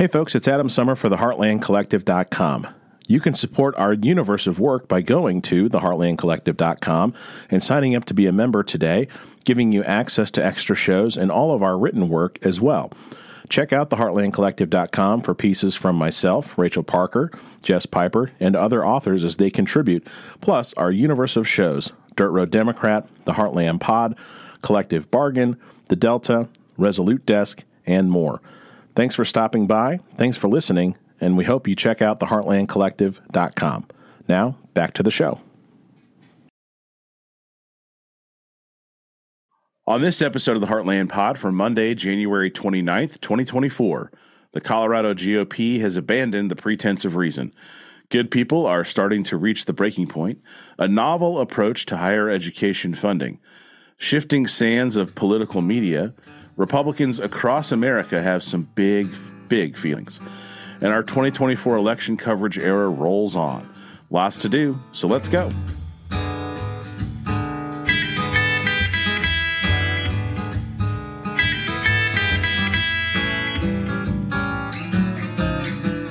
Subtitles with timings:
[0.00, 2.66] Hey folks, it's Adam Summer for the HeartlandCollective.com.
[3.06, 7.12] You can support our universe of work by going to theheartlandcollective.com
[7.50, 9.08] and signing up to be a member today,
[9.44, 12.90] giving you access to extra shows and all of our written work as well.
[13.50, 17.30] Check out theheartlandcollective.com for pieces from myself, Rachel Parker,
[17.62, 20.06] Jess Piper, and other authors as they contribute,
[20.40, 24.16] plus our universe of shows Dirt Road Democrat, The Heartland Pod,
[24.62, 25.58] Collective Bargain,
[25.88, 26.48] The Delta,
[26.78, 28.40] Resolute Desk, and more.
[28.94, 33.86] Thanks for stopping by, thanks for listening, and we hope you check out theheartlandcollective.com.
[34.28, 35.40] Now, back to the show.
[39.86, 44.12] On this episode of the Heartland Pod for Monday, January 29th, 2024,
[44.52, 47.52] the Colorado GOP has abandoned the pretense of reason.
[48.08, 50.40] Good people are starting to reach the breaking point.
[50.78, 53.40] A novel approach to higher education funding.
[53.96, 56.14] Shifting sands of political media.
[56.60, 59.08] Republicans across America have some big,
[59.48, 60.20] big feelings.
[60.82, 63.66] And our 2024 election coverage era rolls on.
[64.10, 65.50] Lots to do, so let's go.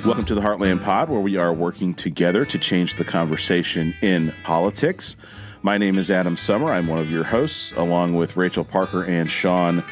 [0.04, 4.34] Welcome to the Heartland Pod, where we are working together to change the conversation in
[4.44, 5.16] politics.
[5.62, 6.73] My name is Adam Summer.
[6.73, 9.84] I'm one of your hosts, along with Rachel Parker and Sean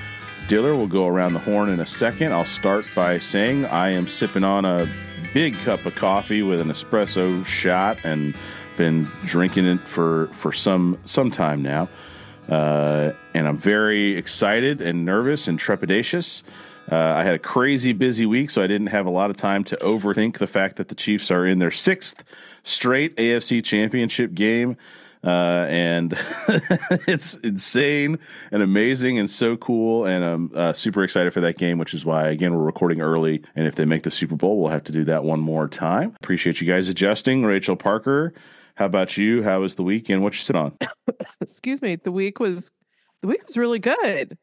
[0.48, 0.76] Diller.
[0.76, 2.32] We'll go around the horn in a second.
[2.32, 4.88] I'll start by saying I am sipping on a
[5.34, 8.36] big cup of coffee with an espresso shot and
[8.78, 11.90] been drinking it for, for some some time now.
[12.48, 16.44] Uh, and I'm very excited and nervous and trepidatious.
[16.90, 19.66] Uh, I had a crazy busy week, so I didn't have a lot of time
[19.66, 22.24] to overthink the fact that the Chiefs are in their sixth
[22.64, 24.78] straight AFC championship game.
[25.24, 26.14] Uh, and
[27.08, 28.20] it's insane
[28.52, 30.06] and amazing and so cool.
[30.06, 33.44] And I'm uh, super excited for that game, which is why, again, we're recording early.
[33.56, 36.16] And if they make the Super Bowl, we'll have to do that one more time.
[36.22, 37.44] Appreciate you guys adjusting.
[37.44, 38.34] Rachel Parker,
[38.76, 39.44] how about you?
[39.44, 40.78] How was the week and what you sit on?
[41.42, 41.96] Excuse me.
[41.96, 42.72] The week was
[43.22, 44.38] the week was really good.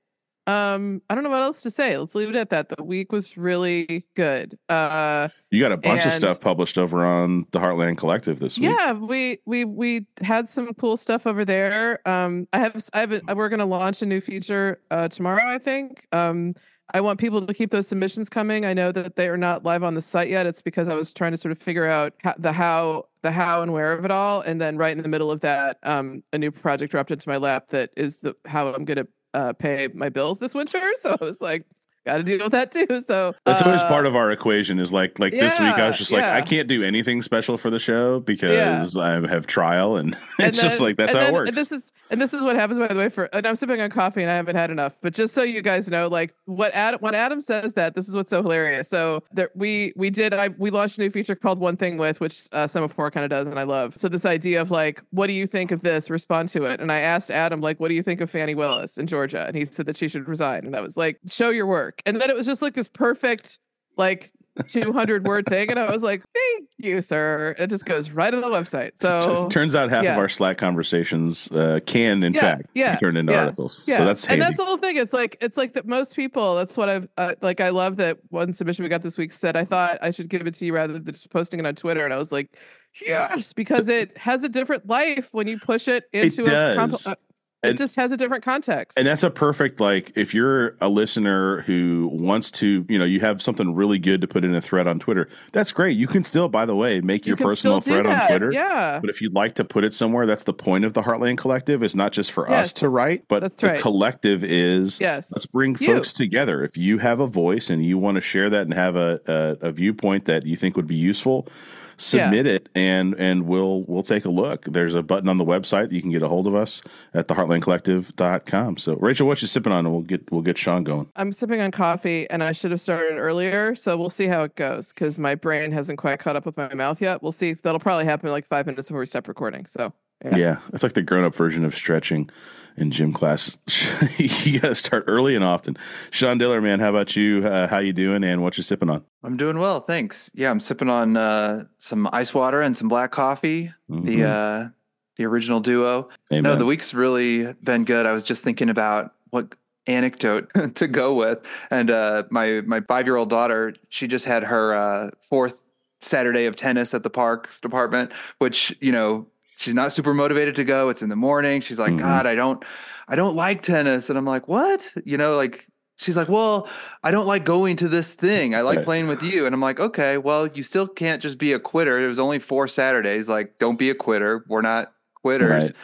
[0.46, 1.96] Um, I don't know what else to say.
[1.96, 2.68] Let's leave it at that.
[2.68, 4.58] The week was really good.
[4.68, 8.70] Uh You got a bunch of stuff published over on the Heartland Collective this week.
[8.70, 12.06] Yeah, we we we had some cool stuff over there.
[12.06, 15.46] Um I have I have a, we're going to launch a new feature uh tomorrow,
[15.46, 16.06] I think.
[16.12, 16.54] Um
[16.92, 18.66] I want people to keep those submissions coming.
[18.66, 20.44] I know that they are not live on the site yet.
[20.44, 23.62] It's because I was trying to sort of figure out how, the how, the how
[23.62, 26.38] and where of it all, and then right in the middle of that, um, a
[26.38, 29.88] new project dropped into my lap that is the how I'm going to uh, pay
[29.94, 30.80] my bills this winter.
[31.00, 31.66] So I was like,
[32.04, 33.02] got to deal with that too.
[33.06, 34.78] So that's uh, always part of our equation.
[34.78, 36.36] Is like like yeah, this week I was just like yeah.
[36.36, 39.02] I can't do anything special for the show because yeah.
[39.02, 41.50] I have trial and it's and then, just like that's how then, it works.
[41.52, 43.90] this is and this is what happens by the way for and I'm sipping on
[43.90, 44.96] coffee and I haven't had enough.
[45.00, 48.14] But just so you guys know, like what Adam when Adam says that, this is
[48.14, 48.88] what's so hilarious.
[48.88, 52.20] So there we we did I we launched a new feature called One Thing With,
[52.20, 53.94] which uh, Semafor kind of does and I love.
[53.96, 56.10] So this idea of like, what do you think of this?
[56.10, 56.80] Respond to it.
[56.80, 59.46] And I asked Adam like, what do you think of Fani Willis in Georgia?
[59.46, 60.66] And he said that she should resign.
[60.66, 61.93] And I was like, show your work.
[62.06, 63.58] And then it was just like this perfect
[63.96, 64.32] like
[64.68, 67.54] 200 word thing and i was like thank you sir.
[67.58, 68.92] It just goes right on the website.
[69.00, 70.12] So turns out half yeah.
[70.12, 73.84] of our slack conversations uh, can in yeah, fact yeah, turn into yeah, articles.
[73.86, 73.98] Yeah.
[73.98, 74.96] so that's and that's the whole thing.
[74.96, 78.18] It's like it's like that most people that's what i've uh, like i love that
[78.30, 80.74] one submission we got this week said i thought i should give it to you
[80.74, 82.04] rather than just posting it on twitter.
[82.04, 82.56] And i was like
[83.00, 87.16] yes because it has a different life when you push it into it a, compl-
[87.64, 88.98] uh, it just has a different context.
[88.98, 93.20] And that's a perfect like if you're a listener who wants to, you know, you
[93.20, 95.28] have something really good to put in a thread on Twitter.
[95.52, 95.96] That's great.
[95.96, 98.52] You can still, by the way, make your personal thread on Twitter.
[98.52, 98.98] Yeah.
[99.00, 101.82] But if you'd like to put it somewhere, that's the point of the Heartland Collective.
[101.82, 102.66] Is not just for yes.
[102.66, 103.80] us to write, but the right.
[103.80, 105.30] collective is yes.
[105.32, 105.86] let's bring you.
[105.86, 106.64] folks together.
[106.64, 109.68] If you have a voice and you want to share that and have a, a,
[109.68, 111.48] a viewpoint that you think would be useful
[111.96, 112.52] submit yeah.
[112.52, 114.64] it and and we'll we'll take a look.
[114.64, 116.82] There's a button on the website that you can get a hold of us
[117.12, 118.76] at the heartlandcollective.com.
[118.78, 121.08] So Rachel, what you sipping on and we'll get we'll get Sean going.
[121.16, 124.56] I'm sipping on coffee and I should have started earlier, so we'll see how it
[124.56, 127.22] goes cuz my brain hasn't quite caught up with my mouth yet.
[127.22, 127.54] We'll see.
[127.54, 129.66] That'll probably happen like 5 minutes before we stop recording.
[129.66, 129.92] So
[130.24, 130.36] yeah.
[130.36, 132.30] yeah, it's like the grown-up version of stretching
[132.76, 133.56] in gym class.
[134.18, 135.76] you got to start early and often.
[136.10, 137.46] Sean Diller, man, how about you?
[137.46, 139.04] Uh, how you doing, and what you sipping on?
[139.22, 140.30] I'm doing well, thanks.
[140.34, 143.72] Yeah, I'm sipping on uh, some ice water and some black coffee.
[143.90, 144.04] Mm-hmm.
[144.04, 144.68] The uh,
[145.16, 146.08] the original duo.
[146.32, 146.42] Amen.
[146.42, 148.06] No, the week's really been good.
[148.06, 149.54] I was just thinking about what
[149.86, 151.38] anecdote to go with,
[151.70, 155.60] and uh, my my five year old daughter, she just had her uh, fourth
[156.00, 160.64] Saturday of tennis at the parks department, which you know she's not super motivated to
[160.64, 160.88] go.
[160.88, 161.60] It's in the morning.
[161.60, 162.00] She's like, mm-hmm.
[162.00, 162.64] God, I don't,
[163.08, 164.08] I don't like tennis.
[164.08, 164.92] And I'm like, what?
[165.04, 165.66] You know, like
[165.96, 166.68] she's like, well,
[167.02, 168.54] I don't like going to this thing.
[168.54, 168.84] I like right.
[168.84, 169.46] playing with you.
[169.46, 172.00] And I'm like, okay, well, you still can't just be a quitter.
[172.00, 173.28] It was only four Saturdays.
[173.28, 174.44] Like, don't be a quitter.
[174.48, 175.72] We're not quitters.
[175.72, 175.74] Right.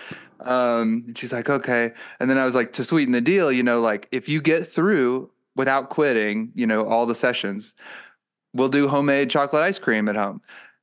[0.41, 1.93] Um, she's like, okay.
[2.19, 4.71] And then I was like, to sweeten the deal, you know, like if you get
[4.73, 7.75] through without quitting, you know, all the sessions,
[8.55, 10.41] we'll do homemade chocolate ice cream at home.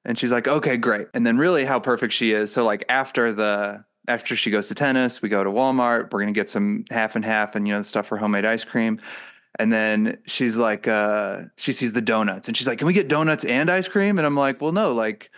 [0.07, 1.07] And she's like, okay, great.
[1.13, 2.51] And then really how perfect she is.
[2.51, 6.11] So like after the after she goes to tennis, we go to Walmart.
[6.11, 8.99] We're gonna get some half and half and you know stuff for homemade ice cream.
[9.59, 13.09] And then she's like, uh, she sees the donuts and she's like, Can we get
[13.09, 14.17] donuts and ice cream?
[14.17, 15.29] And I'm like, Well, no, like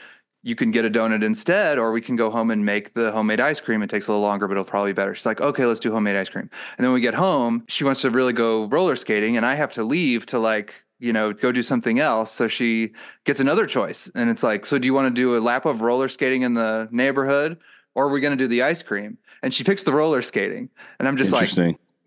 [0.43, 3.41] you can get a donut instead, or we can go home and make the homemade
[3.41, 3.81] ice cream.
[3.81, 5.13] It takes a little longer, but it'll probably be better.
[5.13, 6.49] She's like, okay, let's do homemade ice cream.
[6.77, 9.73] And then we get home, she wants to really go roller skating, and I have
[9.73, 12.31] to leave to like, you know, go do something else.
[12.31, 12.91] So she
[13.23, 14.11] gets another choice.
[14.13, 16.53] And it's like, so do you want to do a lap of roller skating in
[16.53, 17.57] the neighborhood?
[17.95, 19.17] or are we going to do the ice cream?
[19.41, 20.69] And she picks the roller skating.
[20.99, 21.49] And I'm just like,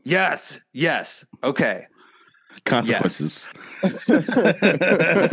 [0.05, 1.87] yes, yes, okay.
[2.65, 3.49] Consequences.
[3.83, 4.09] Yes.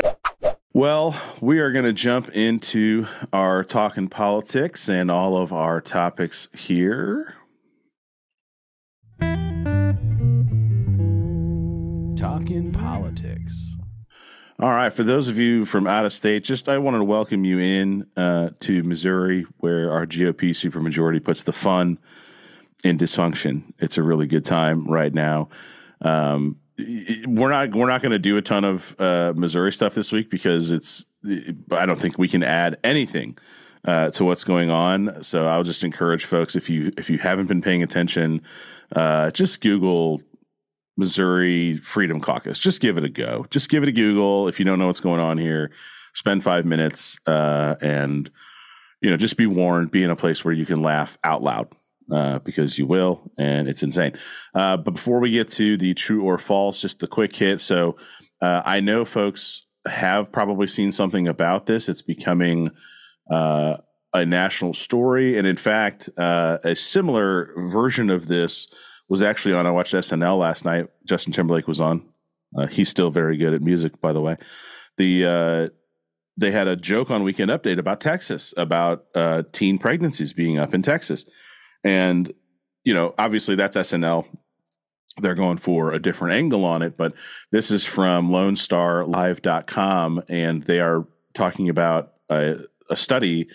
[0.73, 6.47] well, we are going to jump into our talking politics and all of our topics
[6.53, 7.35] here.
[12.15, 13.73] Talking politics.
[14.59, 14.91] All right.
[14.91, 18.05] For those of you from out of state, just I wanted to welcome you in
[18.17, 21.97] uh, to Missouri, where our GOP supermajority puts the fun
[22.83, 23.63] in dysfunction.
[23.79, 25.49] It's a really good time right now.
[26.01, 30.11] Um, we're not we're not going to do a ton of uh, Missouri stuff this
[30.11, 31.05] week because it's
[31.71, 33.37] I don't think we can add anything
[33.85, 35.23] uh, to what's going on.
[35.23, 38.41] So I'll just encourage folks if you if you haven't been paying attention,
[38.95, 40.21] uh, just Google
[40.99, 42.59] Missouri Freedom Caucus.
[42.59, 43.45] Just give it a go.
[43.49, 44.47] Just give it a Google.
[44.47, 45.71] If you don't know what's going on here,
[46.13, 48.29] spend five minutes uh, and
[49.01, 49.91] you know just be warned.
[49.91, 51.73] Be in a place where you can laugh out loud
[52.11, 54.17] uh, because you will, and it's insane.
[54.53, 57.61] Uh, but before we get to the true or false, just the quick hit.
[57.61, 57.95] So
[58.41, 61.87] uh, I know folks have probably seen something about this.
[61.87, 62.71] It's becoming
[63.31, 63.77] uh,
[64.13, 68.67] a national story, and in fact, uh, a similar version of this
[69.09, 69.65] was actually on.
[69.65, 70.87] I watched SNL last night.
[71.05, 72.03] Justin Timberlake was on.
[72.57, 74.37] Uh, he's still very good at music, by the way.
[74.97, 75.69] The uh,
[76.37, 80.73] they had a joke on Weekend Update about Texas, about uh, teen pregnancies being up
[80.73, 81.25] in Texas,
[81.83, 82.31] and
[82.83, 84.25] you know, obviously that's SNL.
[85.17, 87.13] They're going for a different angle on it, but
[87.51, 92.55] this is from LoneStarLive.com, and they are talking about a,
[92.89, 93.49] a study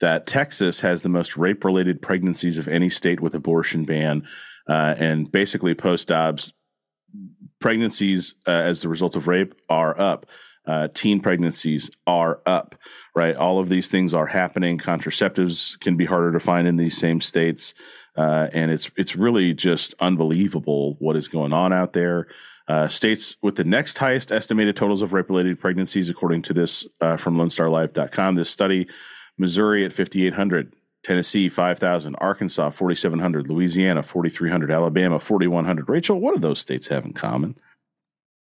[0.00, 4.26] that Texas has the most rape-related pregnancies of any state with abortion ban
[4.68, 6.52] uh, and basically, post Dobbs,
[7.60, 10.26] pregnancies uh, as the result of rape are up.
[10.66, 12.74] Uh, teen pregnancies are up,
[13.16, 13.34] right?
[13.34, 14.78] All of these things are happening.
[14.78, 17.74] Contraceptives can be harder to find in these same states,
[18.16, 22.28] uh, and it's it's really just unbelievable what is going on out there.
[22.68, 27.16] Uh, states with the next highest estimated totals of rape-related pregnancies, according to this uh,
[27.16, 28.86] from LoneStarLive.com, This study,
[29.38, 35.88] Missouri at 5,800, Tennessee 5,000, Arkansas 4,700, Louisiana 4,300, Alabama 4,100.
[35.88, 37.56] Rachel, what do those states have in common?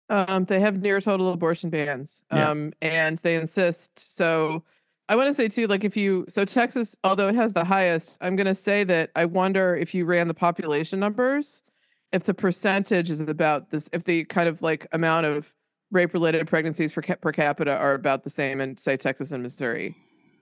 [0.09, 2.89] Um, they have near total abortion bans, um, yeah.
[2.89, 3.97] and they insist.
[4.15, 4.63] So,
[5.07, 8.17] I want to say too, like if you so Texas, although it has the highest,
[8.21, 11.63] I'm going to say that I wonder if you ran the population numbers,
[12.11, 15.53] if the percentage is about this, if the kind of like amount of
[15.91, 19.95] rape-related pregnancies per, per capita are about the same in say Texas and Missouri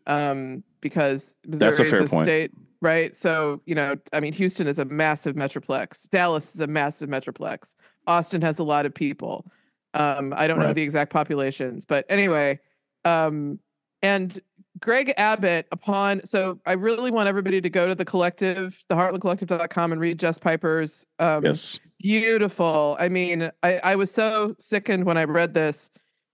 [0.07, 2.25] um, because Missouri That's a fair is a point.
[2.25, 2.51] state,
[2.81, 3.15] right?
[3.15, 6.09] So you know, I mean, Houston is a massive metroplex.
[6.09, 7.75] Dallas is a massive metroplex.
[8.07, 9.45] Austin has a lot of people.
[9.93, 10.67] Um, I don't right.
[10.67, 12.59] know the exact populations, but anyway,
[13.05, 13.59] um,
[14.01, 14.39] and
[14.79, 19.91] Greg Abbott, upon so I really want everybody to go to the collective, the heartlandcollective.com
[19.91, 21.79] and read Jess Piper's um yes.
[21.99, 22.95] beautiful.
[22.99, 25.89] I mean, I, I was so sickened when I read this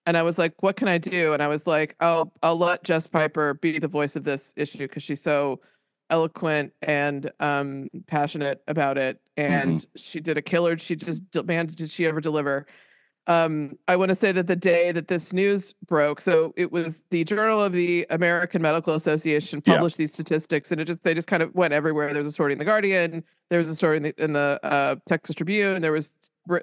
[0.06, 2.84] and I was like, "What can I do?" And I was like, "I'll I'll let
[2.84, 5.62] Jess Piper be the voice of this issue because she's so
[6.10, 9.98] eloquent and um, passionate about it, and mm-hmm.
[9.98, 10.78] she did a killer.
[10.78, 12.66] She just man, did she ever deliver?
[13.28, 17.02] Um, I want to say that the day that this news broke, so it was
[17.10, 20.04] the Journal of the American Medical Association published yeah.
[20.04, 22.14] these statistics, and it just they just kind of went everywhere.
[22.14, 24.60] There was a story in the Guardian, there was a story in the in the
[24.62, 26.12] uh, Texas Tribune, there was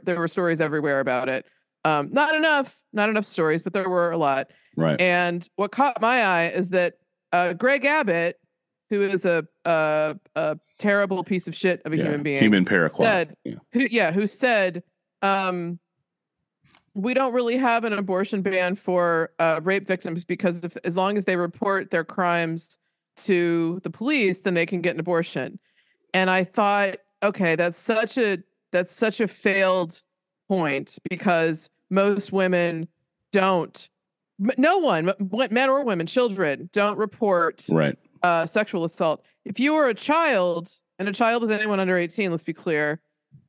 [0.05, 1.47] there were stories everywhere about it.
[1.85, 4.51] Um, not enough, not enough stories, but there were a lot.
[4.77, 5.01] Right.
[5.01, 6.95] And what caught my eye is that
[7.33, 8.39] uh, Greg Abbott,
[8.91, 12.65] who is a, a, a terrible piece of shit of a yeah, human being, human
[12.65, 13.55] paraquat, said, yeah.
[13.73, 14.83] Who, yeah, who said,
[15.23, 15.79] um,
[16.95, 21.17] we don't really have an abortion ban for uh, rape victims because if, as long
[21.17, 22.77] as they report their crimes
[23.17, 25.59] to the police, then they can get an abortion.
[26.15, 28.39] And I thought, okay, that's such a
[28.73, 30.03] that's such a failed
[30.49, 32.89] point because most women
[33.33, 33.89] don't
[34.57, 35.13] no one
[35.51, 40.71] men or women children don't report right uh, sexual assault if you are a child
[40.99, 43.01] and a child is anyone under 18 let's be clear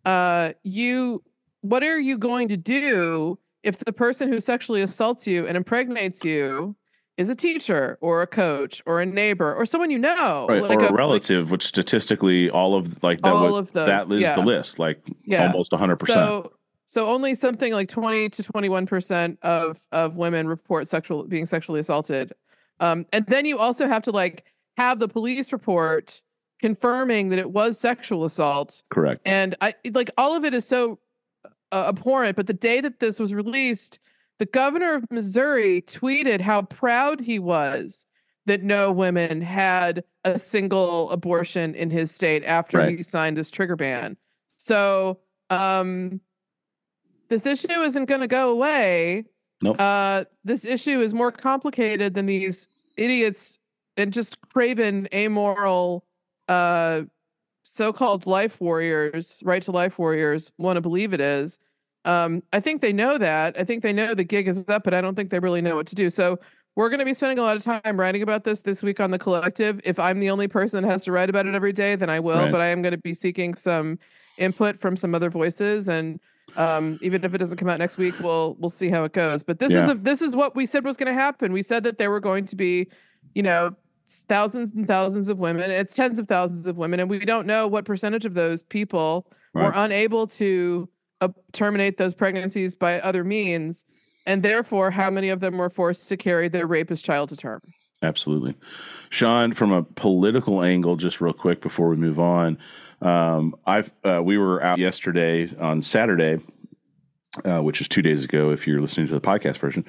[0.06, 1.24] uh, you
[1.62, 6.26] what are you going to do if the person who sexually assaults you and impregnates
[6.26, 6.76] you
[7.18, 10.64] is a teacher or a coach or a neighbor or someone you know, right.
[10.64, 13.86] like or a, a relative, like, which statistically all of like that, all of those,
[13.86, 14.36] that is yeah.
[14.36, 15.46] the list, like yeah.
[15.46, 16.18] almost hundred percent.
[16.18, 16.54] So,
[16.94, 21.48] so only something like twenty to twenty one percent of of women report sexual being
[21.48, 22.34] sexually assaulted,
[22.80, 24.46] um, and then you also have to like
[24.78, 26.22] have the police report
[26.62, 28.84] confirming that it was sexual assault.
[28.92, 29.22] Correct.
[29.26, 31.00] And I like all of it is so
[31.72, 32.36] uh, abhorrent.
[32.36, 33.98] But the day that this was released,
[34.38, 38.06] the governor of Missouri tweeted how proud he was
[38.46, 42.98] that no women had a single abortion in his state after right.
[42.98, 44.16] he signed this trigger ban.
[44.58, 46.22] So, um,
[47.34, 49.26] this issue isn't going to go away.
[49.64, 49.80] Nope.
[49.80, 53.58] Uh, this issue is more complicated than these idiots
[53.98, 56.06] and just craven, amoral,
[56.48, 57.02] uh,
[57.64, 61.58] so-called life warriors, right to life warriors, want to believe it is.
[62.06, 63.58] Um, I think they know that.
[63.58, 65.76] I think they know the gig is up, but I don't think they really know
[65.76, 66.10] what to do.
[66.10, 66.40] So
[66.76, 69.12] we're going to be spending a lot of time writing about this this week on
[69.12, 69.80] the collective.
[69.86, 72.20] If I'm the only person that has to write about it every day, then I
[72.20, 72.40] will.
[72.40, 72.52] Right.
[72.52, 73.98] But I am going to be seeking some
[74.38, 76.20] input from some other voices, and
[76.56, 79.44] um, even if it doesn't come out next week, we'll we'll see how it goes.
[79.44, 79.84] But this yeah.
[79.84, 81.54] is a, this is what we said was going to happen.
[81.54, 82.88] We said that there were going to be,
[83.34, 83.76] you know,
[84.08, 85.72] thousands and thousands of women.
[85.72, 89.28] It's tens of thousands of women, and we don't know what percentage of those people
[89.54, 89.66] right.
[89.66, 90.90] were unable to
[91.22, 93.86] uh, terminate those pregnancies by other means,
[94.26, 97.62] and therefore how many of them were forced to carry their rapist child to term.
[98.02, 98.56] Absolutely,
[99.10, 99.54] Sean.
[99.54, 102.58] From a political angle, just real quick before we move on,
[103.04, 106.40] um, I've uh, we were out yesterday on Saturday
[107.46, 109.84] uh, which is two days ago if you're listening to the podcast version.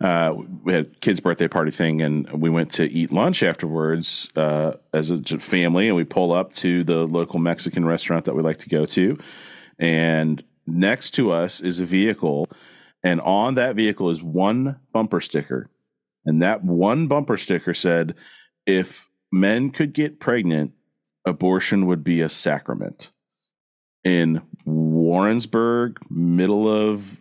[0.00, 4.72] Uh, we had kids' birthday party thing, and we went to eat lunch afterwards uh,
[4.92, 5.88] as a family.
[5.88, 9.18] And we pull up to the local Mexican restaurant that we like to go to.
[9.78, 12.48] And next to us is a vehicle,
[13.02, 15.68] and on that vehicle is one bumper sticker.
[16.24, 18.14] And that one bumper sticker said,
[18.64, 20.72] If men could get pregnant,
[21.26, 23.10] abortion would be a sacrament
[24.04, 27.20] in Warrensburg, middle of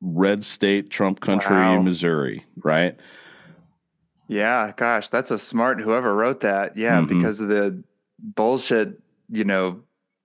[0.00, 1.82] red state, Trump country, wow.
[1.82, 2.96] Missouri, right?
[4.28, 6.76] Yeah, gosh, that's a smart whoever wrote that.
[6.76, 7.18] Yeah, mm-hmm.
[7.18, 7.82] because of the
[8.18, 9.80] bullshit, you know,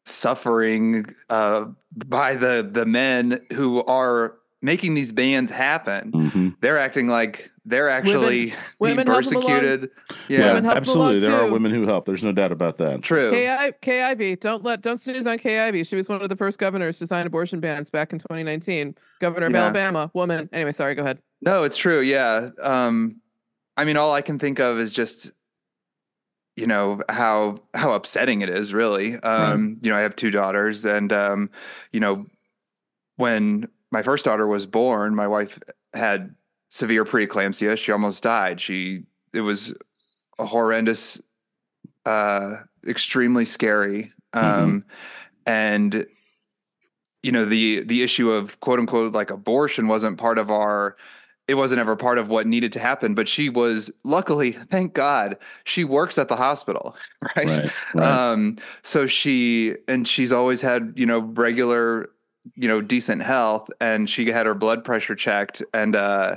[0.06, 1.66] suffering uh,
[2.06, 6.12] by the the men who are making these bans happen.
[6.12, 6.50] Mm-hmm.
[6.60, 8.48] They're acting like they're actually
[8.80, 9.92] women, being women persecuted.
[10.28, 11.20] Yeah, yeah absolutely.
[11.20, 11.36] There too.
[11.36, 12.06] are women who help.
[12.06, 13.04] There's no doubt about that.
[13.04, 13.32] True.
[13.32, 15.84] KI, Kay Ivey, don't let don't snooze on Kay Ivey.
[15.84, 18.96] She was one of the first governors to sign abortion bans back in 2019.
[19.22, 19.64] Governor of yeah.
[19.66, 20.50] Alabama, woman.
[20.52, 20.96] Anyway, sorry.
[20.96, 21.20] Go ahead.
[21.42, 22.02] No, it's true.
[22.02, 22.50] Yeah.
[22.62, 23.22] Um,
[23.78, 25.32] I mean, all I can think of is just
[26.56, 29.78] you know how how upsetting it is really um right.
[29.82, 31.50] you know i have two daughters and um
[31.92, 32.26] you know
[33.18, 35.58] when my first daughter was born my wife
[35.94, 36.36] had
[36.76, 37.78] severe preeclampsia.
[37.78, 38.60] She almost died.
[38.60, 39.74] She it was
[40.38, 41.20] a horrendous,
[42.06, 44.12] uh, extremely scary.
[44.34, 44.80] Um, mm-hmm.
[45.46, 46.06] and
[47.24, 50.98] you know the the issue of quote unquote like abortion wasn't part of our
[51.48, 55.38] it wasn't ever part of what needed to happen but she was luckily thank god
[55.64, 56.96] she works at the hospital
[57.38, 58.06] right, right, right.
[58.06, 62.10] um so she and she's always had you know regular
[62.54, 66.36] you know decent health and she had her blood pressure checked and uh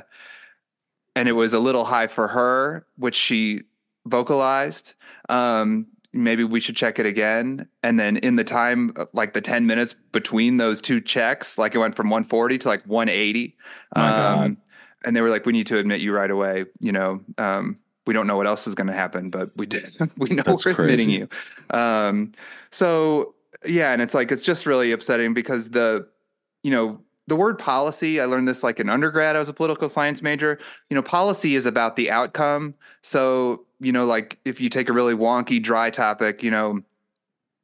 [1.15, 3.61] and it was a little high for her which she
[4.07, 4.95] vocalized
[5.29, 9.67] um maybe we should check it again and then in the time like the 10
[9.67, 13.57] minutes between those two checks like it went from 140 to like 180
[13.95, 14.57] um
[15.05, 18.15] and they were like we need to admit you right away you know um we
[18.15, 19.95] don't know what else is going to happen, but we did.
[20.17, 20.93] we know That's we're crazy.
[20.93, 21.79] admitting you.
[21.79, 22.33] Um,
[22.71, 23.35] so
[23.67, 26.07] yeah, and it's like it's just really upsetting because the
[26.62, 29.91] you know the word policy i learned this like in undergrad i was a political
[29.91, 32.75] science major you know policy is about the outcome.
[33.03, 36.81] So you know like if you take a really wonky dry topic you know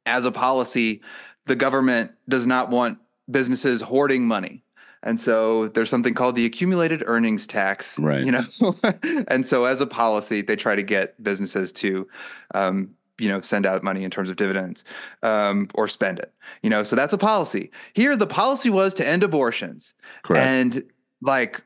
[0.05, 1.01] as a policy
[1.45, 2.97] the government does not want
[3.29, 4.63] businesses hoarding money.
[5.03, 8.25] And so there's something called the accumulated earnings tax right.
[8.25, 8.43] you know?
[9.27, 12.07] And so as a policy they try to get businesses to
[12.55, 14.83] um, you know send out money in terms of dividends
[15.23, 19.05] um, or spend it you know so that's a policy here the policy was to
[19.05, 19.93] end abortions
[20.23, 20.45] Correct.
[20.45, 20.83] and
[21.21, 21.63] like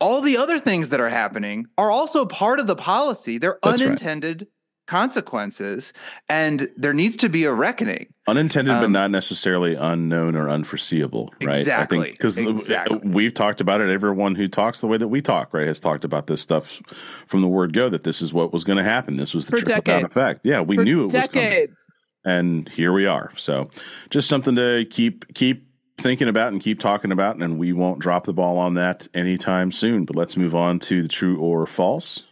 [0.00, 3.80] all the other things that are happening are also part of the policy they're that's
[3.80, 4.48] unintended right.
[4.86, 5.92] Consequences
[6.28, 8.06] and there needs to be a reckoning.
[8.28, 11.58] Unintended um, but not necessarily unknown or unforeseeable right?
[11.58, 12.12] Exactly.
[12.12, 13.00] because exactly.
[13.04, 13.90] we've talked about it.
[13.90, 16.80] Everyone who talks the way that we talk right has talked about this stuff
[17.26, 19.16] from the word go that this is what was going to happen.
[19.16, 20.40] This was the trickle down effect.
[20.44, 21.72] Yeah we For knew it decades.
[21.72, 21.78] was
[22.24, 22.38] coming.
[22.38, 23.32] and here we are.
[23.36, 23.70] So
[24.10, 25.66] just something to keep keep
[25.98, 29.72] thinking about and keep talking about and we won't drop the ball on that anytime
[29.72, 30.04] soon.
[30.04, 32.22] But let's move on to the true or false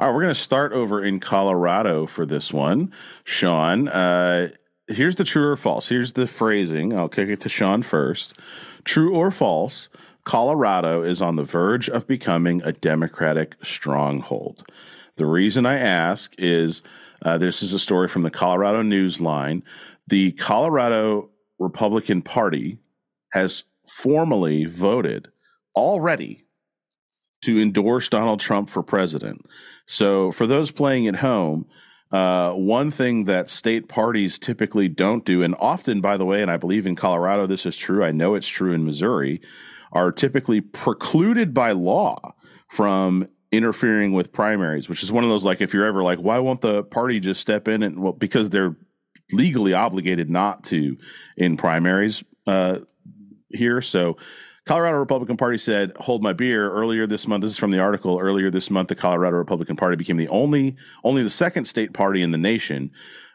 [0.00, 2.92] All right, we're going to start over in Colorado for this one.
[3.24, 4.50] Sean, uh,
[4.86, 5.88] here's the true or false.
[5.88, 6.96] Here's the phrasing.
[6.96, 8.34] I'll kick it to Sean first.
[8.84, 9.88] True or false,
[10.24, 14.62] Colorado is on the verge of becoming a Democratic stronghold.
[15.16, 16.80] The reason I ask is
[17.22, 19.62] uh, this is a story from the Colorado Newsline.
[20.06, 22.78] The Colorado Republican Party
[23.32, 25.26] has formally voted
[25.74, 26.44] already
[27.48, 29.46] to endorse Donald Trump for president.
[29.86, 31.64] So, for those playing at home,
[32.12, 36.50] uh, one thing that state parties typically don't do, and often, by the way, and
[36.50, 39.40] I believe in Colorado this is true, I know it's true in Missouri,
[39.92, 42.34] are typically precluded by law
[42.68, 46.38] from interfering with primaries, which is one of those like if you're ever like, why
[46.38, 48.76] won't the party just step in and well, because they're
[49.32, 50.98] legally obligated not to
[51.38, 52.80] in primaries uh,
[53.48, 53.80] here.
[53.80, 54.18] So
[54.68, 58.18] Colorado Republican Party said, "Hold my beer." Earlier this month, this is from the article.
[58.20, 62.20] Earlier this month, the Colorado Republican Party became the only, only the second state party
[62.20, 62.90] in the nation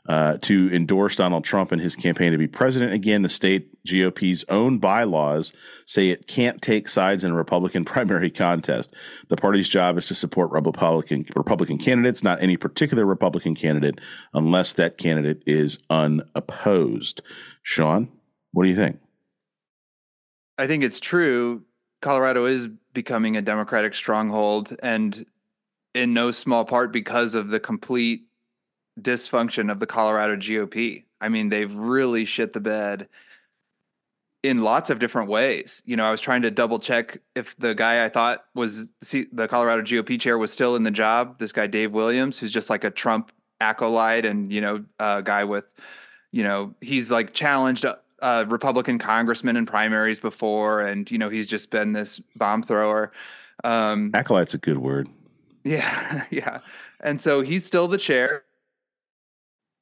[0.08, 3.24] uh, to endorse Donald Trump in his campaign to be president again.
[3.24, 5.54] The state GOP's own bylaws
[5.88, 8.94] say it can't take sides in a Republican primary contest.
[9.30, 14.00] The party's job is to support Republican Republican candidates, not any particular Republican candidate,
[14.36, 17.24] unless that candidate is unopposed.
[17.64, 18.10] Sean,
[18.52, 19.00] what do you think?
[20.58, 21.64] I think it's true.
[22.02, 25.26] Colorado is becoming a Democratic stronghold, and
[25.96, 28.26] in no small part because of the complete
[29.00, 31.04] dysfunction of the Colorado GOP.
[31.22, 33.08] I mean, they've really shit the bed
[34.44, 35.82] in lots of different ways.
[35.86, 39.48] You know, I was trying to double check if the guy I thought was the
[39.50, 41.40] Colorado GOP chair was still in the job.
[41.40, 45.46] This guy Dave Williams, who's just like a Trump acolyte and you know a guy
[45.46, 45.66] with,
[46.32, 47.86] you know, he's like challenged
[48.24, 53.12] uh, Republican congressman in primaries before, and you know he's just been this bomb thrower.
[53.64, 55.10] Um, Acolyte's a good word.
[55.64, 56.60] Yeah, yeah,
[57.02, 58.44] and so he's still the chair.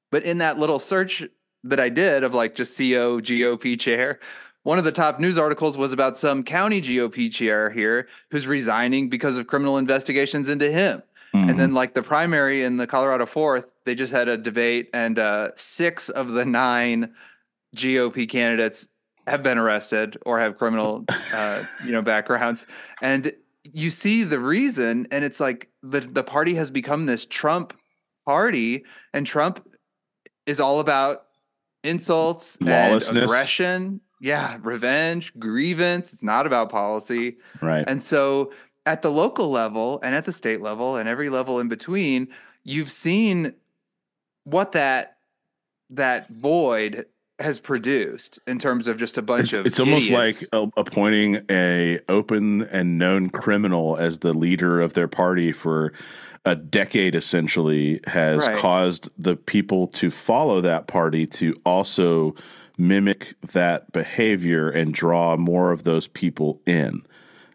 [0.09, 1.23] But in that little search
[1.63, 4.19] that I did of like just CO GOP chair,
[4.63, 9.07] one of the top news articles was about some county GOP chair here who's resigning
[9.07, 11.03] because of criminal investigations into him.
[11.33, 11.49] Mm-hmm.
[11.49, 15.17] And then, like the primary in the Colorado Fourth, they just had a debate, and
[15.17, 17.13] uh, six of the nine
[17.75, 18.87] GOP candidates
[19.27, 22.65] have been arrested or have criminal, uh, you know, backgrounds,
[23.01, 27.73] and you see the reason, and it's like the the party has become this Trump
[28.25, 29.65] party, and Trump
[30.45, 31.25] is all about
[31.83, 34.01] insults and aggression.
[34.19, 36.13] Yeah, revenge, grievance.
[36.13, 37.37] It's not about policy.
[37.59, 37.83] Right.
[37.87, 38.51] And so
[38.85, 42.27] at the local level and at the state level and every level in between,
[42.63, 43.53] you've seen
[44.43, 45.17] what that
[45.89, 47.05] that void
[47.41, 50.43] has produced in terms of just a bunch it's, of it's almost idiots.
[50.51, 55.93] like appointing a open and known criminal as the leader of their party for
[56.45, 58.57] a decade essentially has right.
[58.57, 62.33] caused the people to follow that party to also
[62.77, 67.03] mimic that behavior and draw more of those people in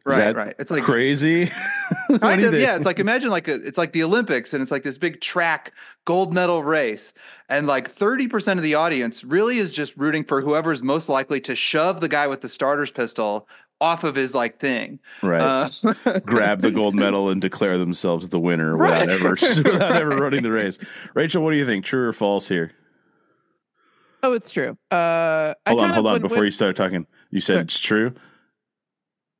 [0.06, 0.54] right, right.
[0.58, 1.50] It's like crazy.
[2.20, 2.76] kind of, yeah.
[2.76, 5.72] It's like imagine like a, it's like the Olympics, and it's like this big track
[6.04, 7.12] gold medal race,
[7.48, 11.40] and like thirty percent of the audience really is just rooting for whoever's most likely
[11.42, 13.48] to shove the guy with the starter's pistol
[13.80, 14.98] off of his like thing.
[15.22, 15.42] Right.
[15.42, 19.06] Uh, Grab the gold medal and declare themselves the winner right.
[19.06, 19.30] without ever
[19.70, 20.78] without ever running the race.
[21.14, 21.84] Rachel, what do you think?
[21.84, 22.72] True or false here?
[24.22, 24.76] Oh, it's true.
[24.90, 26.20] Uh, hold on, hold on.
[26.20, 27.62] Before you start talking, you said Sorry.
[27.62, 28.14] it's true.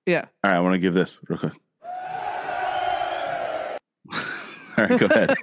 [0.07, 0.27] Yeah.
[0.45, 1.53] All right, I want to give this real quick.
[4.79, 5.37] All right, go ahead.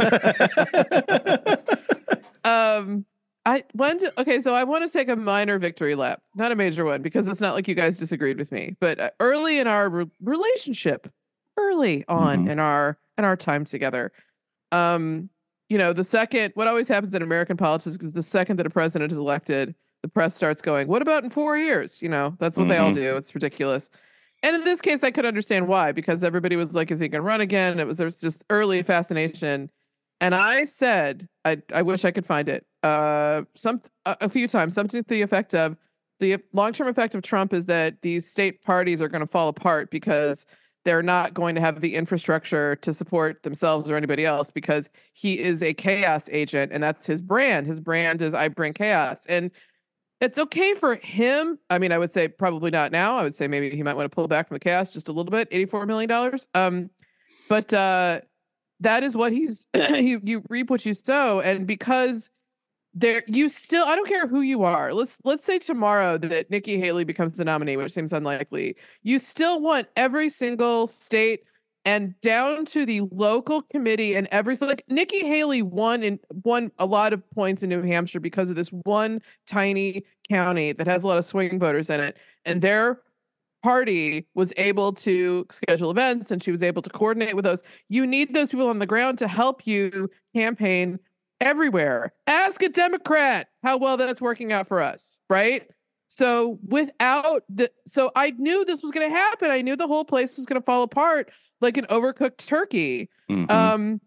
[2.45, 3.05] um,
[3.45, 6.55] I want to, okay, so I want to take a minor victory lap, not a
[6.55, 8.77] major one, because it's not like you guys disagreed with me.
[8.79, 11.11] But uh, early in our re- relationship,
[11.57, 12.51] early on mm-hmm.
[12.51, 14.11] in our in our time together,
[14.71, 15.29] um,
[15.67, 18.69] you know, the second what always happens in American politics is the second that a
[18.69, 22.55] president is elected, the press starts going, "What about in four years?" You know, that's
[22.55, 22.69] what mm-hmm.
[22.69, 23.01] they all mm-hmm.
[23.01, 23.17] do.
[23.17, 23.89] It's ridiculous.
[24.43, 27.21] And in this case, I could understand why, because everybody was like, is he going
[27.21, 27.79] to run again?
[27.79, 29.69] It was, there was just early fascination.
[30.19, 32.65] And I said, I, I wish I could find it.
[32.83, 35.77] Uh, some a, a few times, something to the effect of
[36.19, 39.47] the long term effect of Trump is that these state parties are going to fall
[39.47, 40.45] apart because
[40.85, 45.39] they're not going to have the infrastructure to support themselves or anybody else because he
[45.39, 47.65] is a chaos agent and that's his brand.
[47.67, 49.25] His brand is I bring chaos.
[49.27, 49.49] And
[50.23, 51.59] it's okay for him.
[51.69, 53.17] I mean, I would say probably not now.
[53.17, 55.11] I would say maybe he might want to pull back from the cast just a
[55.11, 56.39] little bit, $84 million.
[56.53, 56.89] Um,
[57.49, 58.21] but uh
[58.79, 61.39] that is what he's you you reap what you sow.
[61.41, 62.29] And because
[62.93, 66.79] there you still i don't care who you are let's let's say tomorrow that nikki
[66.79, 71.43] haley becomes the nominee which seems unlikely you still want every single state
[71.85, 76.85] and down to the local committee and everything like nikki haley won and won a
[76.85, 81.07] lot of points in new hampshire because of this one tiny county that has a
[81.07, 83.01] lot of swing voters in it and their
[83.61, 88.05] party was able to schedule events and she was able to coordinate with those you
[88.05, 90.99] need those people on the ground to help you campaign
[91.43, 92.13] everywhere.
[92.25, 95.67] Ask a Democrat how well that's working out for us, right?
[96.15, 99.49] So without the so I knew this was going to happen.
[99.49, 103.09] I knew the whole place was going to fall apart like an overcooked turkey.
[103.31, 103.49] Mm-hmm.
[103.49, 104.01] Um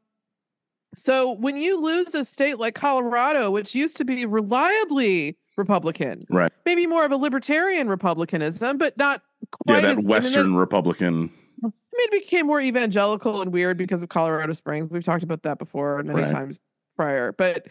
[0.95, 6.51] so when you lose a state like Colorado, which used to be reliably Republican, right?
[6.64, 9.83] Maybe more of a libertarian republicanism, but not quite.
[9.83, 11.31] Yeah, that as, Western that, Republican.
[11.64, 14.90] I mean, it became more evangelical and weird because of Colorado Springs.
[14.92, 16.31] We've talked about that before many right.
[16.31, 16.61] times
[16.95, 17.33] prior.
[17.33, 17.66] But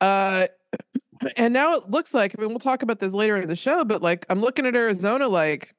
[0.00, 0.46] uh
[1.36, 3.84] and now it looks like I mean we'll talk about this later in the show,
[3.84, 5.74] but like I'm looking at Arizona like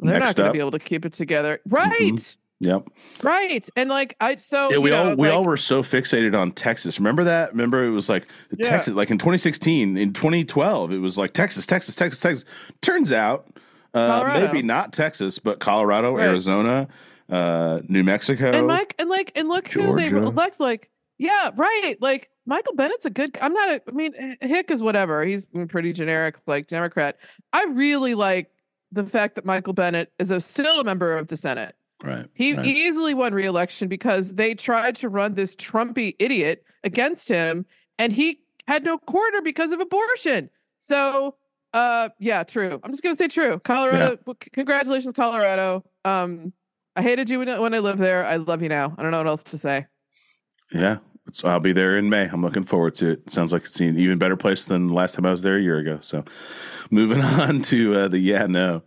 [0.00, 1.60] they're Next not going to be able to keep it together.
[1.66, 2.00] Right.
[2.00, 2.40] Mm-hmm.
[2.62, 2.88] Yep.
[3.22, 3.66] Right.
[3.74, 6.98] And like I so yeah, we know, all we all were so fixated on Texas.
[6.98, 7.52] Remember that?
[7.52, 8.26] Remember it was like
[8.56, 8.68] yeah.
[8.68, 12.44] Texas like in 2016, in 2012, it was like Texas, Texas, Texas, Texas.
[12.82, 13.48] Turns out
[13.94, 16.28] uh, maybe not Texas, but Colorado, right.
[16.28, 16.88] Arizona,
[17.30, 18.50] uh, New Mexico.
[18.50, 20.04] And Mike and like and look Georgia.
[20.04, 21.96] who they elect like yeah, right.
[22.00, 23.38] Like Michael Bennet's a good.
[23.40, 23.82] I'm not a.
[23.88, 25.24] I mean, Hick is whatever.
[25.24, 27.18] He's pretty generic, like Democrat.
[27.52, 28.50] I really like
[28.92, 31.76] the fact that Michael Bennet is a, still a member of the Senate.
[32.02, 32.26] Right.
[32.34, 32.64] He right.
[32.64, 37.66] easily won re-election because they tried to run this Trumpy idiot against him,
[37.98, 40.48] and he had no quarter because of abortion.
[40.78, 41.36] So,
[41.74, 42.80] uh, yeah, true.
[42.82, 43.58] I'm just gonna say true.
[43.60, 44.18] Colorado.
[44.26, 44.32] Yeah.
[44.52, 45.84] Congratulations, Colorado.
[46.04, 46.52] Um,
[46.96, 48.24] I hated you when, when I lived there.
[48.24, 48.94] I love you now.
[48.96, 49.86] I don't know what else to say.
[50.72, 50.98] Yeah,
[51.32, 52.24] so I'll be there in May.
[52.24, 53.30] I'm looking forward to it.
[53.30, 55.62] Sounds like it's an even better place than the last time I was there a
[55.62, 55.98] year ago.
[56.00, 56.24] So,
[56.90, 58.82] moving on to uh, the yeah no.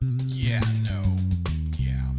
[0.00, 1.02] Yeah no.
[1.78, 2.10] Yeah.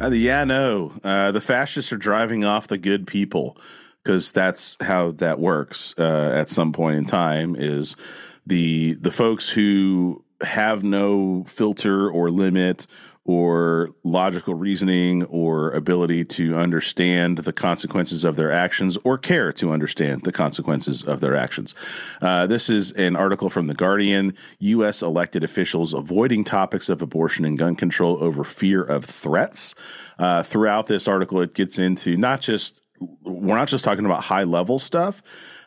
[0.00, 0.92] Uh, the yeah no.
[1.04, 3.56] Uh, the fascists are driving off the good people
[4.02, 5.94] because that's how that works.
[5.98, 7.96] Uh, at some point in time, is
[8.46, 12.86] the the folks who have no filter or limit
[13.24, 19.72] or logical reasoning or ability to understand the consequences of their actions or care to
[19.72, 21.74] understand the consequences of their actions.
[22.20, 25.02] Uh, this is an article from The Guardian U.S.
[25.02, 29.74] elected officials avoiding topics of abortion and gun control over fear of threats.
[30.18, 32.82] Uh, throughout this article, it gets into not just,
[33.22, 35.22] we're not just talking about high level stuff.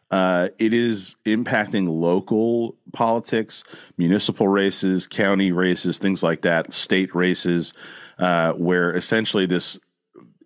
[0.09, 3.63] Uh, it is impacting local politics,
[3.97, 7.73] municipal races, county races, things like that, state races,
[8.17, 9.79] uh, where essentially this,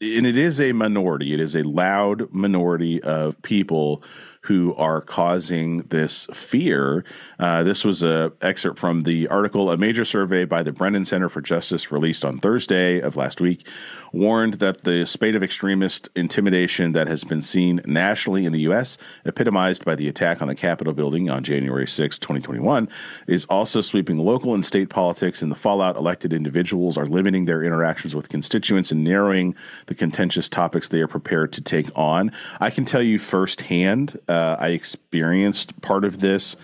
[0.01, 4.03] and it is a minority, it is a loud minority of people
[4.45, 7.03] who are causing this fear.
[7.37, 9.69] Uh, this was a excerpt from the article.
[9.69, 13.67] A major survey by the Brennan Center for Justice, released on Thursday of last week,
[14.11, 18.97] warned that the spate of extremist intimidation that has been seen nationally in the U.S.,
[19.25, 22.89] epitomized by the attack on the Capitol building on January 6, 2021,
[23.27, 25.41] is also sweeping local and state politics.
[25.41, 29.55] And the fallout elected individuals are limiting their interactions with constituents and narrowing
[29.87, 32.31] the contentious topics they are prepared to take on.
[32.59, 36.55] I can tell you firsthand uh, I experienced part of this.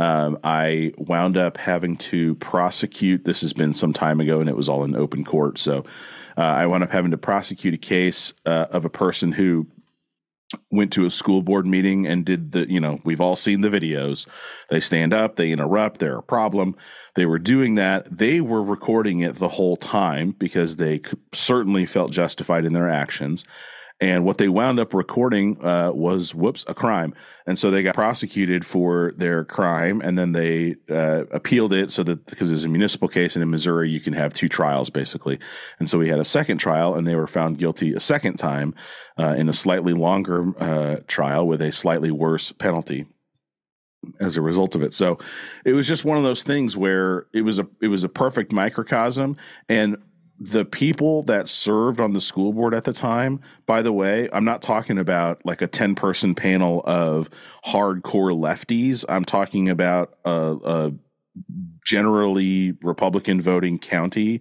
[0.00, 3.24] Um, I wound up having to prosecute.
[3.24, 5.58] This has been some time ago, and it was all in open court.
[5.58, 5.84] So
[6.38, 9.66] uh, I wound up having to prosecute a case uh, of a person who
[10.70, 13.68] went to a school board meeting and did the you know we've all seen the
[13.68, 14.26] videos
[14.68, 16.74] they stand up they interrupt they're a problem
[17.14, 21.00] they were doing that they were recording it the whole time because they
[21.32, 23.44] certainly felt justified in their actions
[24.00, 27.14] and what they wound up recording uh, was, whoops, a crime.
[27.46, 30.00] And so they got prosecuted for their crime.
[30.00, 33.50] And then they uh, appealed it so that because it's a municipal case and in
[33.50, 35.38] Missouri, you can have two trials basically.
[35.78, 38.74] And so we had a second trial and they were found guilty a second time
[39.18, 43.06] uh, in a slightly longer uh, trial with a slightly worse penalty
[44.18, 44.94] as a result of it.
[44.94, 45.18] So
[45.66, 48.50] it was just one of those things where it was a it was a perfect
[48.50, 49.36] microcosm
[49.68, 49.98] and
[50.40, 54.44] the people that served on the school board at the time, by the way, I'm
[54.44, 57.28] not talking about like a 10 person panel of
[57.66, 59.04] hardcore lefties.
[59.06, 60.92] I'm talking about a, a
[61.84, 64.40] generally Republican voting county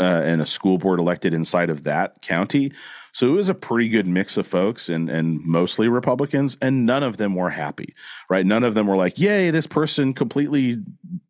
[0.00, 2.72] uh, and a school board elected inside of that county.
[3.12, 7.02] So it was a pretty good mix of folks and and mostly Republicans, and none
[7.02, 7.94] of them were happy,
[8.28, 8.46] right?
[8.46, 10.82] None of them were like, "Yay, this person completely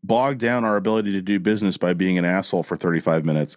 [0.03, 3.57] bogged down our ability to do business by being an asshole for 35 minutes."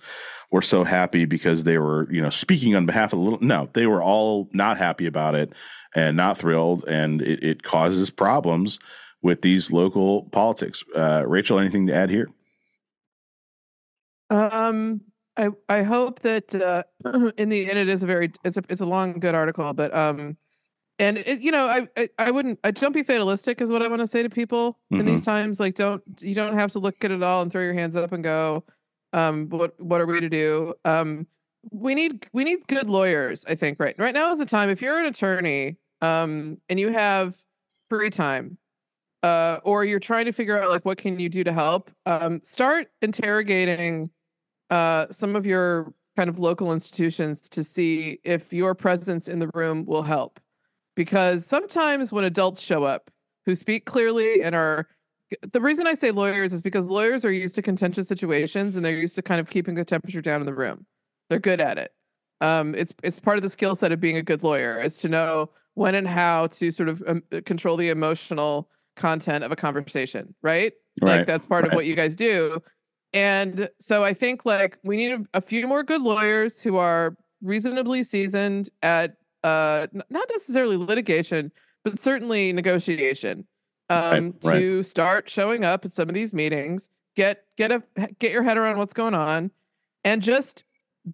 [0.51, 3.41] We're so happy because they were, you know, speaking on behalf of the little.
[3.41, 5.51] No, they were all not happy about it
[5.95, 8.79] and not thrilled, and it, it causes problems
[9.23, 10.83] with these local politics.
[10.95, 12.29] Uh, Rachel, anything to add here?
[14.29, 15.01] Um,
[15.37, 16.83] I I hope that uh,
[17.37, 19.95] in the end it is a very it's a it's a long good article, but
[19.95, 20.37] um,
[20.99, 23.87] and it, you know I, I, I wouldn't I don't be fatalistic is what I
[23.87, 24.99] want to say to people mm-hmm.
[25.01, 25.31] in these mm-hmm.
[25.31, 25.59] times.
[25.59, 28.11] Like don't you don't have to look at it all and throw your hands up
[28.11, 28.63] and go,
[29.13, 30.73] um, what what are we to do?
[30.85, 31.27] Um,
[31.71, 33.45] we need we need good lawyers.
[33.45, 34.69] I think right right now is the time.
[34.69, 37.37] If you're an attorney, um, and you have
[37.89, 38.57] free time
[39.23, 42.41] uh, or you're trying to figure out like what can you do to help, um,
[42.43, 44.09] start interrogating
[44.69, 49.49] uh, some of your kind of local institutions to see if your presence in the
[49.54, 50.39] room will help.
[50.95, 53.10] Because sometimes when adults show up
[53.45, 54.88] who speak clearly and are
[55.52, 58.97] the reason I say lawyers is because lawyers are used to contentious situations and they're
[58.97, 60.86] used to kind of keeping the temperature down in the room.
[61.30, 61.91] They're good at it.
[62.41, 65.10] Um, it's it's part of the skill set of being a good lawyer is to
[65.10, 70.36] know when and how to sort of um, control the emotional content of a conversation,
[70.41, 70.73] right?
[71.02, 71.17] right.
[71.17, 71.71] Like that's part right.
[71.71, 72.62] of what you guys do.
[73.13, 78.04] And so I think like we need a, few more good lawyers who are reasonably
[78.04, 81.52] seasoned at uh not necessarily litigation,
[81.84, 83.45] but certainly negotiation.
[83.89, 84.54] Um right.
[84.54, 87.84] to start showing up at some of these meetings, get get a
[88.19, 89.52] get your head around what's going on
[90.04, 90.63] and just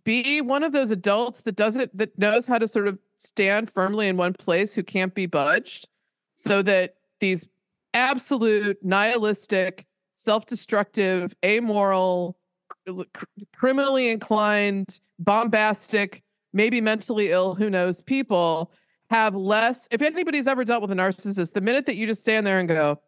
[0.04, 3.70] be one of those adults that does it that knows how to sort of stand
[3.70, 5.88] firmly in one place who can't be budged
[6.36, 7.48] so that these
[7.94, 9.86] absolute nihilistic,
[10.20, 12.38] self-destructive, amoral,
[12.86, 18.72] cr- criminally inclined, bombastic, maybe mentally ill, who knows, people
[19.10, 19.88] have less.
[19.92, 22.68] If anybody's ever dealt with a narcissist, the minute that you just stand there and
[22.68, 23.00] go,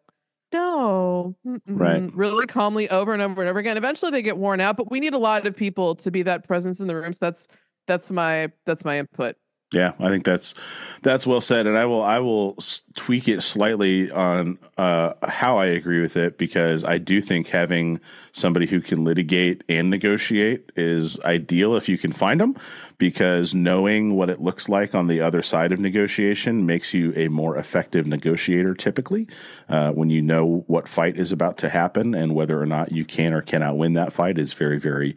[0.54, 1.36] no,
[1.68, 4.78] right, really calmly over and over and over again, eventually they get worn out.
[4.78, 7.14] But we need a lot of people to be that presence in the room.
[7.14, 7.48] So that's
[7.88, 9.36] that's my that's my input.
[9.74, 10.54] Yeah, I think that's
[11.02, 12.58] that's well said, and I will I will
[12.98, 18.02] tweak it slightly on uh, how I agree with it because I do think having
[18.34, 22.58] somebody who can litigate and negotiate is ideal if you can find them,
[22.98, 27.30] because knowing what it looks like on the other side of negotiation makes you a
[27.30, 28.74] more effective negotiator.
[28.74, 29.26] Typically,
[29.70, 33.06] uh, when you know what fight is about to happen and whether or not you
[33.06, 35.16] can or cannot win that fight is very very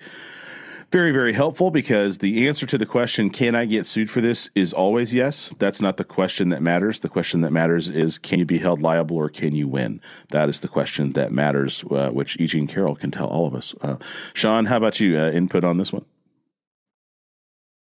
[0.94, 4.48] very, very helpful because the answer to the question, can I get sued for this,
[4.54, 5.52] is always yes.
[5.58, 7.00] That's not the question that matters.
[7.00, 10.00] The question that matters is, can you be held liable or can you win?
[10.30, 12.46] That is the question that matters, uh, which E.
[12.46, 13.74] Jean Carroll can tell all of us.
[13.80, 13.96] Uh,
[14.34, 15.18] Sean, how about you?
[15.18, 16.04] Uh, input on this one?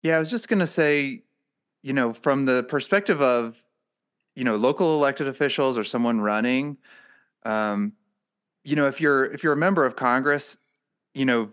[0.04, 1.22] Yeah, I was just going to say,
[1.82, 3.56] you know, from the perspective of,
[4.36, 6.76] you know, local elected officials or someone running,
[7.44, 7.94] um,
[8.62, 10.56] you know, if you're if you're a member of Congress,
[11.14, 11.50] you know,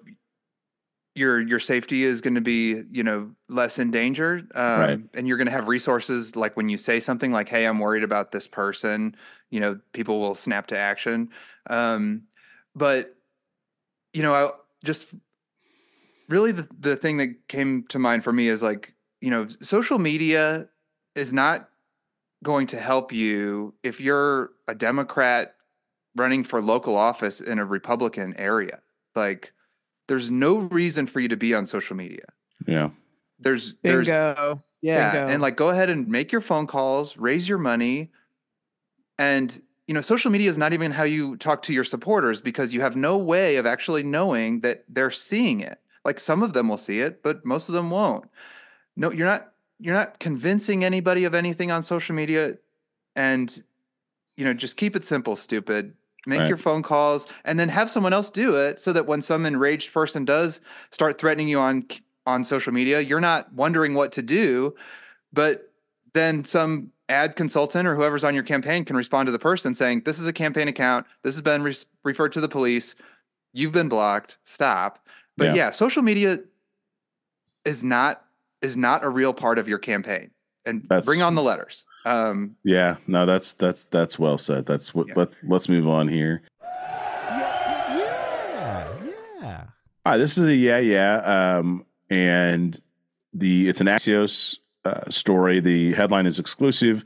[1.15, 4.99] your your safety is going to be you know less in danger um, right.
[5.13, 8.03] and you're going to have resources like when you say something like hey i'm worried
[8.03, 9.15] about this person
[9.49, 11.29] you know people will snap to action
[11.69, 12.23] um,
[12.75, 13.15] but
[14.13, 14.49] you know i
[14.83, 15.07] just
[16.29, 19.97] really the, the thing that came to mind for me is like you know social
[19.97, 20.67] media
[21.15, 21.69] is not
[22.43, 25.55] going to help you if you're a democrat
[26.15, 28.79] running for local office in a republican area
[29.15, 29.51] like
[30.09, 32.25] there's no reason for you to be on social media.
[32.67, 32.89] Yeah.
[33.39, 34.03] There's Bingo.
[34.03, 35.27] there's yeah, Bingo.
[35.27, 38.11] and like go ahead and make your phone calls, raise your money,
[39.17, 42.73] and you know, social media is not even how you talk to your supporters because
[42.73, 45.79] you have no way of actually knowing that they're seeing it.
[46.03, 48.25] Like some of them will see it, but most of them won't.
[48.95, 52.57] No, you're not you're not convincing anybody of anything on social media
[53.15, 53.63] and
[54.35, 55.93] you know, just keep it simple, stupid
[56.25, 56.47] make right.
[56.47, 59.93] your phone calls and then have someone else do it so that when some enraged
[59.93, 61.85] person does start threatening you on
[62.25, 64.75] on social media you're not wondering what to do
[65.31, 65.71] but
[66.13, 70.01] then some ad consultant or whoever's on your campaign can respond to the person saying
[70.05, 72.95] this is a campaign account this has been re- referred to the police
[73.53, 74.99] you've been blocked stop
[75.37, 75.53] but yeah.
[75.55, 76.37] yeah social media
[77.65, 78.25] is not
[78.61, 80.29] is not a real part of your campaign
[80.65, 81.85] and that's, bring on the letters.
[82.05, 84.65] Um, yeah, no, that's that's that's well said.
[84.65, 85.07] That's what.
[85.07, 85.13] Yeah.
[85.17, 86.41] Let's let's move on here.
[86.61, 88.93] Yeah, yeah,
[89.41, 89.63] yeah.
[90.05, 92.81] All right, this is a yeah, yeah, um, and
[93.33, 95.59] the it's an Axios uh, story.
[95.59, 97.03] The headline is exclusive.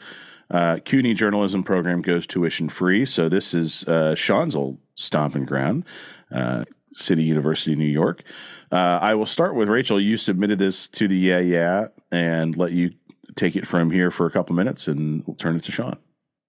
[0.52, 3.06] Uh, CUNY journalism program goes tuition free.
[3.06, 5.86] So this is uh, Sean's old stomping ground,
[6.32, 8.24] uh, City University, New York.
[8.72, 10.00] Uh, I will start with Rachel.
[10.00, 12.92] You submitted this to the Yeah Yeah and let you
[13.36, 15.98] take it from here for a couple minutes and we'll turn it to Sean.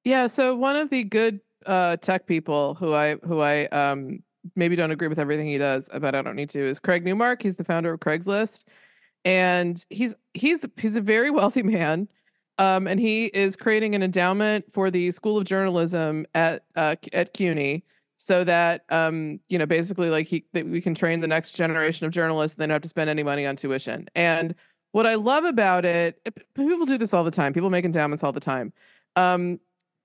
[0.04, 0.26] Yeah.
[0.26, 4.22] So one of the good uh, tech people who I who I um,
[4.54, 7.42] maybe don't agree with everything he does, but I don't need to, is Craig Newmark.
[7.42, 8.64] He's the founder of Craigslist,
[9.24, 12.08] and he's he's he's a very wealthy man.
[12.56, 17.34] Um, and he is creating an endowment for the School of Journalism at uh, at
[17.34, 17.82] CUNY,
[18.18, 22.06] so that um, you know, basically, like he that we can train the next generation
[22.06, 22.54] of journalists.
[22.54, 24.08] And they don't have to spend any money on tuition.
[24.14, 24.54] And
[24.94, 26.20] what I love about it,
[26.54, 27.52] people do this all the time.
[27.52, 28.72] People make endowments all the time.
[29.16, 29.58] Um,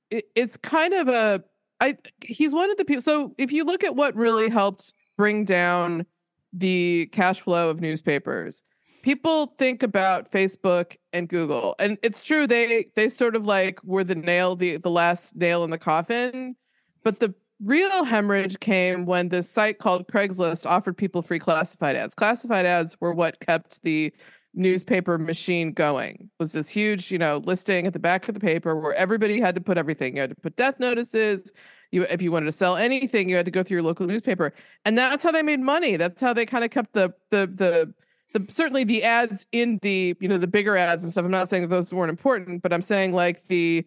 [0.09, 1.43] it, it's kind of a
[1.79, 3.03] I he's one of the people.
[3.03, 6.07] So if you look at what really helped bring down
[6.53, 8.63] the cash flow of newspapers,
[9.03, 14.03] people think about Facebook and Google, and it's true they they sort of like were
[14.03, 16.55] the nail the the last nail in the coffin,
[17.03, 22.15] but the real hemorrhage came when this site called Craigslist offered people free classified ads.
[22.15, 24.11] Classified ads were what kept the
[24.53, 26.29] newspaper machine going.
[26.39, 29.55] Was this huge you know listing at the back of the paper where everybody had
[29.55, 30.15] to put everything.
[30.15, 31.51] You had to put death notices.
[31.91, 34.53] You if you wanted to sell anything you had to go through your local newspaper.
[34.85, 35.97] And that's how they made money.
[35.97, 37.93] That's how they kind of kept the the the
[38.33, 41.25] the certainly the ads in the you know the bigger ads and stuff.
[41.25, 43.85] I'm not saying that those weren't important but i'm saying like the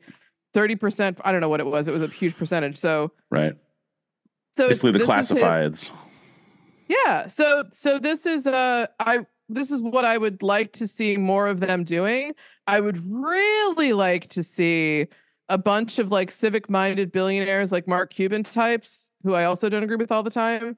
[0.55, 1.88] 30% i don't know what it was.
[1.88, 2.77] It was a huge percentage.
[2.77, 3.55] So right.
[4.53, 5.92] So basically the classifieds his,
[6.88, 7.27] yeah.
[7.27, 11.46] So so this is uh i this is what I would like to see more
[11.46, 12.35] of them doing.
[12.66, 15.07] I would really like to see
[15.48, 19.83] a bunch of like civic minded billionaires like Mark Cuban types, who I also don't
[19.83, 20.76] agree with all the time,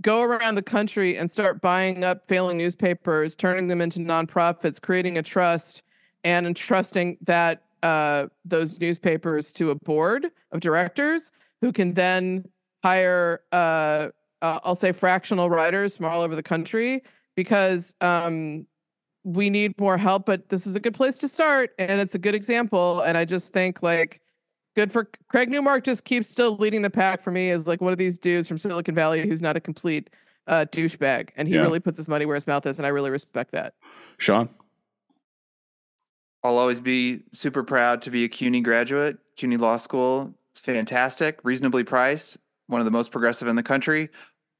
[0.00, 5.18] go around the country and start buying up failing newspapers, turning them into nonprofits, creating
[5.18, 5.82] a trust,
[6.24, 12.44] and entrusting that uh, those newspapers to a board of directors who can then
[12.82, 14.08] hire, uh,
[14.42, 17.02] uh, I'll say, fractional writers from all over the country
[17.36, 18.66] because um,
[19.24, 20.26] we need more help.
[20.26, 23.02] But this is a good place to start, and it's a good example.
[23.02, 24.20] And I just think like
[24.74, 25.84] good for Craig Newmark.
[25.84, 28.58] Just keeps still leading the pack for me as like one of these dudes from
[28.58, 30.10] Silicon Valley who's not a complete
[30.48, 31.60] uh, douchebag, and he yeah.
[31.60, 33.74] really puts his money where his mouth is, and I really respect that.
[34.18, 34.48] Sean.
[36.44, 39.18] I'll always be super proud to be a CUNY graduate.
[39.36, 44.10] CUNY Law School, it's fantastic, reasonably priced, one of the most progressive in the country.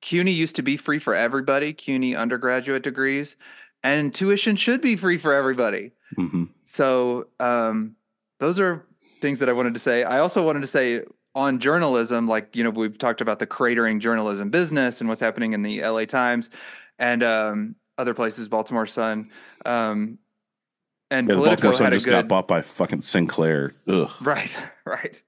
[0.03, 3.37] CUNY used to be free for everybody, CUNY undergraduate degrees,
[3.83, 5.93] and tuition should be free for everybody.
[6.17, 6.45] Mm-hmm.
[6.65, 7.97] So um,
[8.39, 8.85] those are
[9.21, 10.05] things that I wanted to say.
[10.05, 11.03] I also wanted to say
[11.35, 15.53] on journalism, like you know, we've talked about the cratering journalism business and what's happening
[15.53, 16.51] in the LA Times
[16.99, 19.31] and um, other places, Baltimore Sun.
[19.65, 20.19] Um,
[21.11, 23.75] and yeah, Politico Baltimore Sun just good, got bought by fucking Sinclair.
[23.87, 24.11] Ugh.
[24.21, 25.23] Right, right.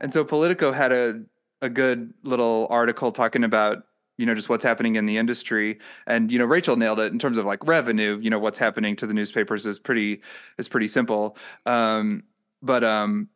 [0.00, 1.22] And so Politico had a
[1.62, 3.84] a good little article talking about
[4.18, 5.78] you know just what's happening in the industry.
[6.06, 8.18] And you know Rachel nailed it in terms of like revenue.
[8.20, 10.20] You know what's happening to the newspapers is pretty
[10.58, 11.36] is pretty simple.
[11.64, 12.24] Um,
[12.60, 13.28] but um,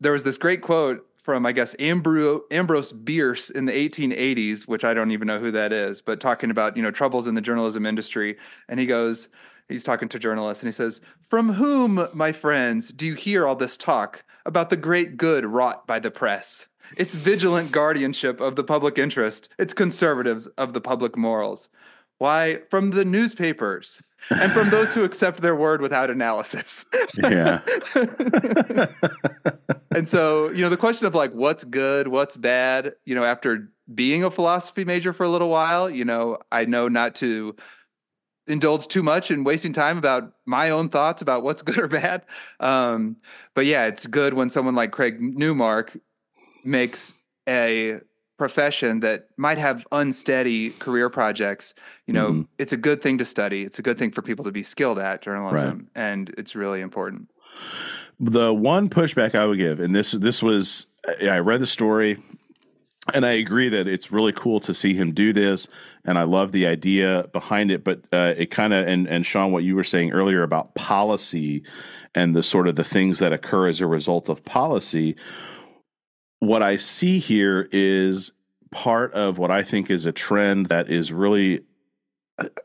[0.00, 4.84] there was this great quote from I guess Ambro- Ambrose Bierce in the 1880s which
[4.84, 7.40] I don't even know who that is but talking about you know troubles in the
[7.40, 8.36] journalism industry.
[8.68, 9.28] And he goes
[9.68, 13.56] he's talking to journalists and he says from whom my friends do you hear all
[13.56, 16.66] this talk about the great good wrought by the press
[16.96, 19.48] it's vigilant guardianship of the public interest.
[19.58, 21.68] It's conservatives of the public morals.
[22.18, 22.60] Why?
[22.70, 26.86] From the newspapers and from those who accept their word without analysis.
[27.18, 27.60] yeah.
[29.94, 33.68] and so, you know, the question of like what's good, what's bad, you know, after
[33.92, 37.56] being a philosophy major for a little while, you know, I know not to
[38.46, 42.22] indulge too much in wasting time about my own thoughts about what's good or bad.
[42.60, 43.16] Um,
[43.54, 45.96] but yeah, it's good when someone like Craig Newmark
[46.64, 47.14] makes
[47.48, 48.00] a
[48.36, 51.72] profession that might have unsteady career projects
[52.06, 52.42] you know mm-hmm.
[52.58, 54.98] it's a good thing to study it's a good thing for people to be skilled
[54.98, 56.02] at journalism right.
[56.02, 57.30] and it's really important
[58.18, 60.86] the one pushback i would give and this this was
[61.22, 62.20] i read the story
[63.12, 65.68] and i agree that it's really cool to see him do this
[66.04, 69.52] and i love the idea behind it but uh, it kind of and, and sean
[69.52, 71.62] what you were saying earlier about policy
[72.16, 75.14] and the sort of the things that occur as a result of policy
[76.46, 78.32] what I see here is
[78.70, 81.64] part of what I think is a trend that is really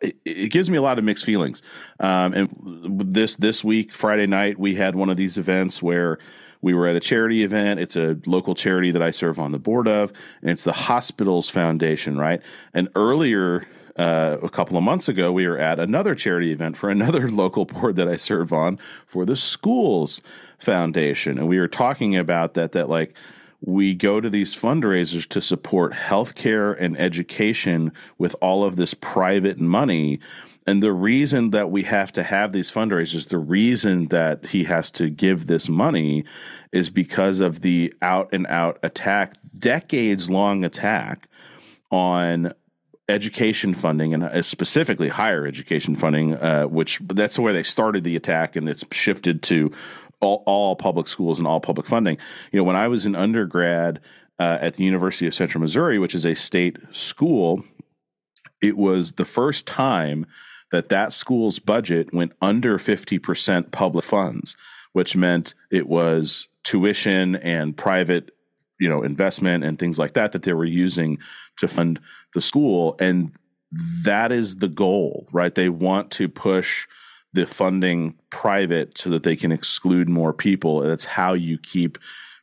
[0.02, 1.62] it, gives me a lot of mixed feelings.
[2.00, 6.18] Um, and this this week, Friday night, we had one of these events where
[6.62, 7.80] we were at a charity event.
[7.80, 10.12] It's a local charity that I serve on the board of,
[10.42, 12.42] and it's the Hospitals Foundation, right?
[12.74, 13.66] And earlier
[13.96, 17.66] uh, a couple of months ago, we were at another charity event for another local
[17.66, 20.22] board that I serve on for the Schools
[20.58, 22.72] Foundation, and we were talking about that.
[22.72, 23.14] That like
[23.62, 29.60] we go to these fundraisers to support healthcare and education with all of this private
[29.60, 30.20] money.
[30.66, 34.91] And the reason that we have to have these fundraisers, the reason that he has
[34.91, 36.26] to give this money
[36.72, 41.28] is because of the out and out attack, decades long attack
[41.91, 42.53] on
[43.10, 48.16] education funding and uh, specifically higher education funding, uh, which that's where they started the
[48.16, 49.72] attack, and it's shifted to
[50.22, 52.17] all, all, public schools and all public funding.
[52.51, 53.99] You know, when I was an undergrad
[54.39, 57.63] uh, at the University of Central Missouri, which is a state school,
[58.61, 60.26] it was the first time
[60.72, 64.55] that that school's budget went under 50% public funds,
[64.93, 68.32] which meant it was tuition and private
[68.80, 71.17] you know investment and things like that that they were using
[71.57, 71.99] to fund
[72.34, 73.32] the school and
[74.03, 76.88] that is the goal right they want to push
[77.34, 80.82] the funding private so that they can exclude more people.
[80.82, 81.98] That's how you keep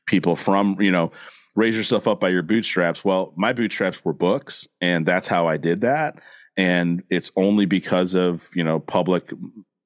[0.07, 1.11] people from you know
[1.55, 3.05] raise yourself up by your bootstraps.
[3.05, 6.21] Well my bootstraps were books and that's how i did that.
[6.57, 9.33] And it's only because of you know public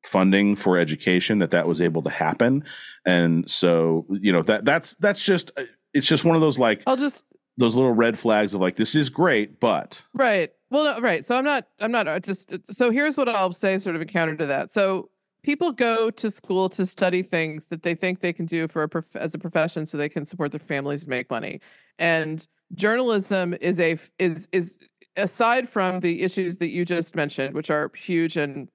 [0.05, 2.65] funding for education that that was able to happen.
[3.07, 5.53] And so you know that that's that's just
[5.95, 7.25] it's just one of those like I'll just
[7.57, 10.53] those little red flags of like this is great, but right.
[10.71, 11.27] Well, no, right.
[11.27, 11.67] So I'm not.
[11.81, 12.23] I'm not.
[12.23, 14.73] Just so here's what I'll say, sort of a counter to that.
[14.73, 15.11] So
[15.43, 18.89] people go to school to study things that they think they can do for a
[18.89, 21.61] prof- as a profession, so they can support their families and make money.
[21.99, 24.79] And journalism is a is is
[25.17, 28.69] aside from the issues that you just mentioned, which are huge and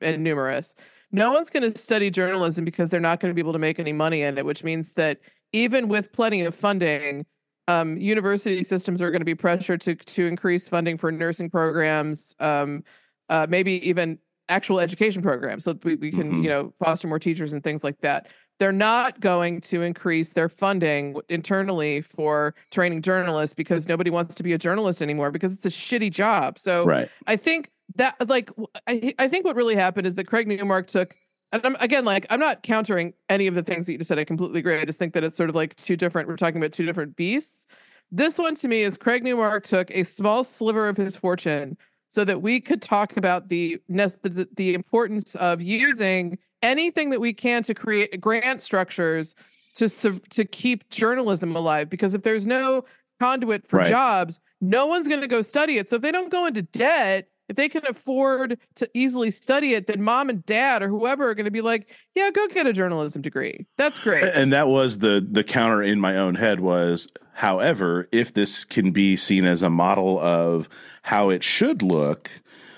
[0.00, 0.74] and numerous.
[1.12, 3.78] No one's going to study journalism because they're not going to be able to make
[3.78, 5.20] any money in it, which means that
[5.52, 7.24] even with plenty of funding,
[7.68, 12.34] um, university systems are going to be pressured to to increase funding for nursing programs,
[12.40, 12.82] um,
[13.28, 16.42] uh, maybe even actual education programs, so we, we can mm-hmm.
[16.42, 18.28] you know foster more teachers and things like that.
[18.58, 24.42] They're not going to increase their funding internally for training journalists because nobody wants to
[24.42, 26.58] be a journalist anymore because it's a shitty job.
[26.58, 27.08] So right.
[27.28, 28.50] I think that like
[28.86, 31.14] I, I think what really happened is that Craig Newmark took
[31.52, 34.18] and I'm, again, like I'm not countering any of the things that you just said.
[34.18, 34.78] I completely agree.
[34.78, 36.28] I just think that it's sort of like two different.
[36.28, 37.66] We're talking about two different beasts.
[38.10, 41.76] This one to me is Craig Newmark took a small sliver of his fortune
[42.08, 47.32] so that we could talk about the the, the importance of using anything that we
[47.32, 49.34] can to create grant structures
[49.74, 49.88] to
[50.30, 51.88] to keep journalism alive.
[51.88, 52.84] Because if there's no
[53.20, 53.88] conduit for right.
[53.88, 55.88] jobs, no one's going to go study it.
[55.88, 59.86] So if they don't go into debt if they can afford to easily study it,
[59.86, 62.72] then mom and dad or whoever are going to be like, "Yeah, go get a
[62.72, 63.66] journalism degree.
[63.76, 68.34] That's great." And that was the the counter in my own head was, however, if
[68.34, 70.68] this can be seen as a model of
[71.02, 72.30] how it should look,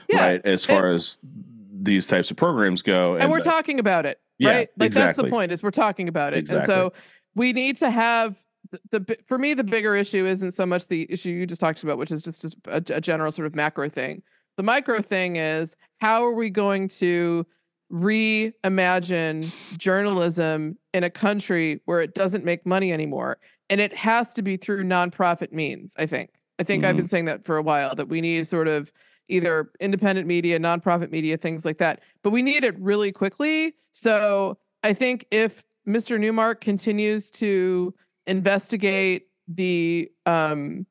[0.09, 3.81] yeah, right, as far and, as these types of programs go, and, and we're talking
[3.81, 4.69] about it, yeah, right?
[4.77, 5.07] Like exactly.
[5.07, 6.61] that's the point is we're talking about it, exactly.
[6.61, 6.93] and so
[7.35, 8.41] we need to have
[8.71, 11.83] the, the, for me the bigger issue isn't so much the issue you just talked
[11.83, 14.23] about, which is just a, a general sort of macro thing
[14.61, 17.47] the micro thing is how are we going to
[17.91, 23.39] reimagine journalism in a country where it doesn't make money anymore?
[23.71, 26.33] And it has to be through nonprofit means, I think.
[26.59, 26.91] I think mm-hmm.
[26.91, 28.93] I've been saying that for a while that we need sort of
[29.29, 32.01] either independent media, nonprofit media, things like that.
[32.23, 33.73] But we need it really quickly.
[33.93, 36.21] So I think if Mr.
[36.21, 37.95] Newmark continues to
[38.27, 40.85] investigate the um,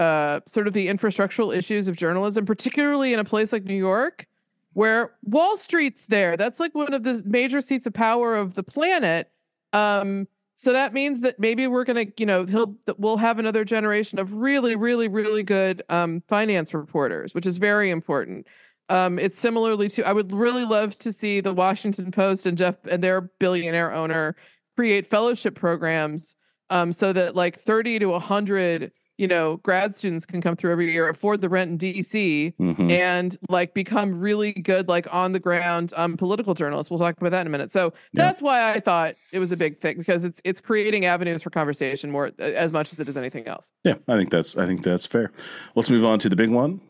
[0.00, 4.26] uh, sort of the infrastructural issues of journalism, particularly in a place like New York,
[4.72, 6.38] where Wall Street's there.
[6.38, 9.30] That's like one of the major seats of power of the planet.
[9.74, 10.26] Um,
[10.56, 14.32] so that means that maybe we're gonna, you know, he'll we'll have another generation of
[14.32, 18.46] really, really, really good um, finance reporters, which is very important.
[18.88, 22.76] Um, it's similarly to I would really love to see the Washington Post and Jeff
[22.90, 24.34] and their billionaire owner
[24.76, 26.36] create fellowship programs
[26.70, 30.90] um, so that like 30 to 100 you know, grad students can come through every
[30.90, 32.90] year, afford the rent in DC, mm-hmm.
[32.90, 36.90] and like become really good, like on the ground um, political journalists.
[36.90, 37.70] We'll talk about that in a minute.
[37.70, 38.24] So yeah.
[38.24, 41.50] that's why I thought it was a big thing because it's it's creating avenues for
[41.50, 43.72] conversation more as much as it is anything else.
[43.84, 45.30] Yeah, I think that's I think that's fair.
[45.74, 46.80] Let's move on to the big one.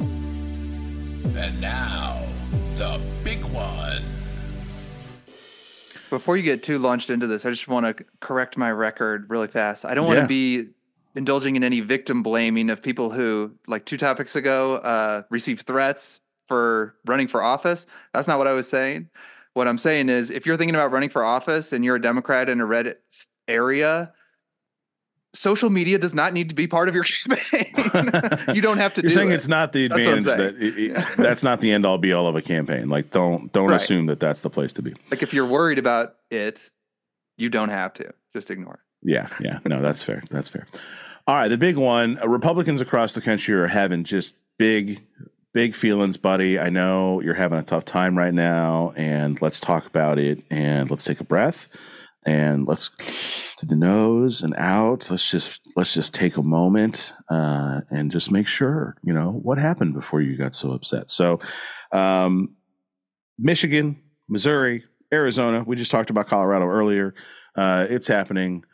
[0.00, 2.20] And now
[2.74, 4.02] the big one.
[6.10, 9.48] Before you get too launched into this, I just want to correct my record really
[9.48, 9.84] fast.
[9.84, 10.70] I don't want to be
[11.16, 16.20] indulging in any victim blaming of people who, like two topics ago, uh, received threats
[16.46, 17.86] for running for office.
[18.12, 19.08] That's not what I was saying.
[19.54, 22.50] What I'm saying is, if you're thinking about running for office and you're a Democrat
[22.50, 22.96] in a red
[23.48, 24.12] area,
[25.34, 27.72] social media does not need to be part of your campaign.
[28.54, 29.02] you don't have to.
[29.02, 29.34] You're saying it.
[29.34, 32.26] it's not the advantage that's that it, it, that's not the end all be all
[32.26, 32.90] of a campaign.
[32.90, 33.80] Like, don't don't right.
[33.80, 34.94] assume that that's the place to be.
[35.10, 36.70] Like, if you're worried about it,
[37.38, 38.12] you don't have to.
[38.34, 38.80] Just ignore it.
[39.10, 39.60] Yeah, yeah.
[39.64, 40.22] No, that's fair.
[40.30, 40.66] That's fair.
[41.28, 42.20] All right, the big one.
[42.22, 45.04] Uh, Republicans across the country are having just big,
[45.52, 46.56] big feelings, buddy.
[46.56, 50.44] I know you're having a tough time right now, and let's talk about it.
[50.50, 51.68] And let's take a breath,
[52.24, 52.90] and let's
[53.56, 55.10] to the nose and out.
[55.10, 59.58] Let's just let's just take a moment uh, and just make sure you know what
[59.58, 61.10] happened before you got so upset.
[61.10, 61.40] So,
[61.90, 62.54] um,
[63.36, 65.64] Michigan, Missouri, Arizona.
[65.66, 67.16] We just talked about Colorado earlier.
[67.56, 68.64] Uh, it's happening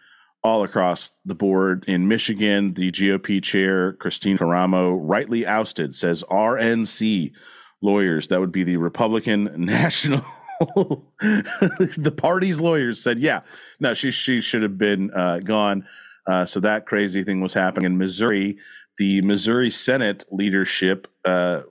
[0.43, 1.84] all across the board.
[1.86, 7.32] In Michigan, the GOP chair, Christine Karamo, rightly ousted, says RNC
[7.80, 10.24] lawyers, that would be the Republican National.
[10.61, 13.40] the party's lawyers said, yeah,
[13.80, 15.86] no, she, she should have been uh, gone.
[16.26, 18.59] Uh, so that crazy thing was happening in Missouri.
[18.99, 21.62] The Missouri Senate leadership uh,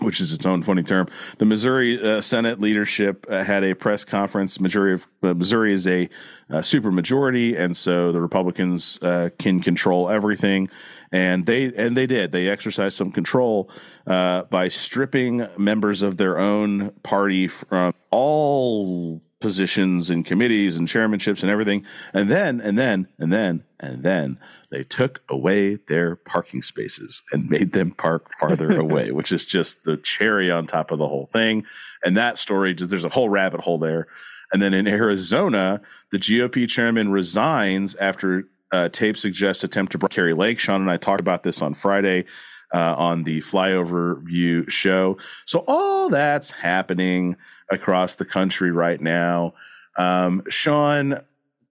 [0.00, 1.08] which is its own funny term.
[1.38, 4.60] The Missouri uh, Senate leadership uh, had a press conference.
[4.60, 6.08] Missouri, uh, Missouri is a
[6.50, 10.68] uh, super majority, and so the Republicans uh, can control everything,
[11.12, 12.32] and they and they did.
[12.32, 13.70] They exercised some control
[14.06, 21.42] uh, by stripping members of their own party from all positions and committees and chairmanships
[21.42, 21.84] and everything.
[22.12, 24.38] And then, and then, and then, and then
[24.70, 29.84] they took away their parking spaces and made them park farther away, which is just
[29.84, 31.64] the cherry on top of the whole thing.
[32.04, 34.06] And that story, there's a whole rabbit hole there.
[34.52, 35.80] And then in Arizona,
[36.10, 40.58] the GOP chairman resigns after uh, tape suggests attempt to break Kari Lake.
[40.58, 42.26] Sean and I talked about this on Friday.
[42.72, 45.18] Uh, on the flyover view show.
[45.44, 47.34] So all that's happening
[47.70, 49.54] across the country right now.
[49.96, 51.20] Um, Sean,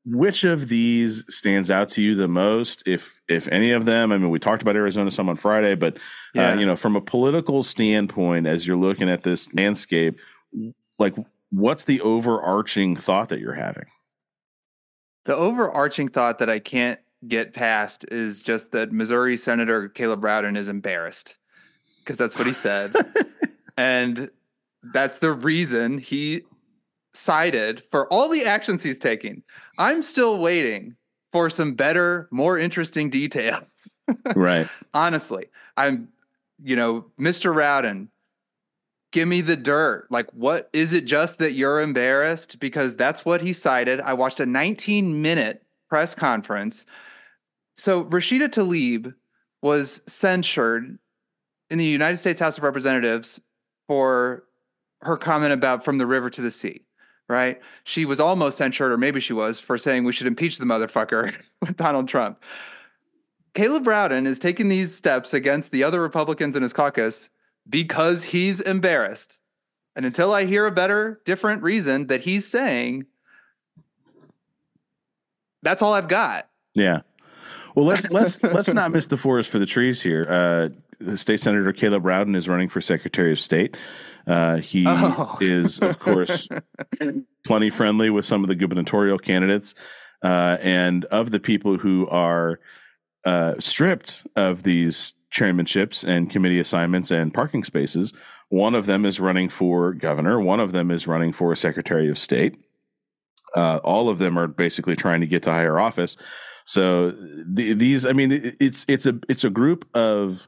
[0.05, 4.11] which of these stands out to you the most, if if any of them?
[4.11, 5.99] I mean, we talked about Arizona some on Friday, but uh,
[6.33, 6.51] yeah.
[6.51, 10.19] uh, you know, from a political standpoint, as you're looking at this landscape,
[10.97, 11.15] like
[11.51, 13.85] what's the overarching thought that you're having?
[15.25, 20.55] The overarching thought that I can't get past is just that Missouri Senator Caleb Rowden
[20.55, 21.37] is embarrassed
[21.99, 22.95] because that's what he said.
[23.77, 24.31] and
[24.83, 26.41] that's the reason he
[27.13, 29.43] cited for all the actions he's taking.
[29.77, 30.95] I'm still waiting
[31.31, 33.95] for some better, more interesting details.
[34.35, 34.67] right.
[34.93, 36.09] Honestly, I'm,
[36.63, 37.53] you know, Mr.
[37.53, 38.09] Rowden,
[39.11, 40.07] give me the dirt.
[40.09, 42.59] Like, what is it just that you're embarrassed?
[42.59, 43.99] Because that's what he cited.
[44.01, 46.85] I watched a 19 minute press conference.
[47.75, 49.13] So Rashida Tlaib
[49.61, 50.97] was censured
[51.69, 53.39] in the United States House of Representatives
[53.87, 54.43] for
[55.01, 56.85] her comment about from the river to the sea,
[57.27, 57.59] right?
[57.83, 61.33] She was almost censured, or maybe she was, for saying we should impeach the motherfucker
[61.61, 62.41] with Donald Trump.
[63.53, 67.29] Caleb Rowden is taking these steps against the other Republicans in his caucus
[67.69, 69.39] because he's embarrassed.
[69.95, 73.05] And until I hear a better, different reason that he's saying,
[75.61, 76.47] that's all I've got.
[76.73, 77.01] Yeah.
[77.75, 80.25] Well, let's let's let's not miss the forest for the trees here.
[80.29, 80.69] Uh,
[81.15, 83.77] State Senator Caleb Rowden is running for Secretary of State.
[84.27, 85.37] Uh, he oh.
[85.41, 86.47] is, of course,
[87.45, 89.75] plenty friendly with some of the gubernatorial candidates.
[90.23, 92.59] Uh, and of the people who are
[93.25, 98.13] uh, stripped of these chairmanships and committee assignments and parking spaces,
[98.49, 102.17] one of them is running for governor, one of them is running for secretary of
[102.17, 102.55] state.
[103.55, 106.17] Uh, all of them are basically trying to get to higher office.
[106.65, 110.47] So the, these, I mean, it's it's a it's a group of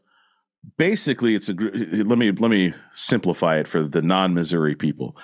[0.78, 5.16] basically it's a let me let me simplify it for the non-Missouri people.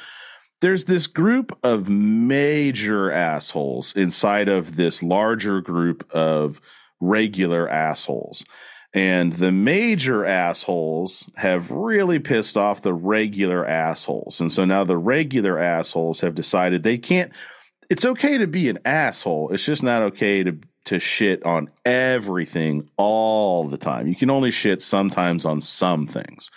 [0.59, 6.59] There's this group of major assholes inside of this larger group of
[6.99, 8.43] regular assholes.
[8.93, 14.41] And the major assholes have really pissed off the regular assholes.
[14.41, 17.31] And so now the regular assholes have decided they can't
[17.89, 19.49] it's okay to be an asshole.
[19.53, 20.57] It's just not okay to
[20.87, 24.07] to shit on everything all the time.
[24.07, 26.49] You can only shit sometimes on some things.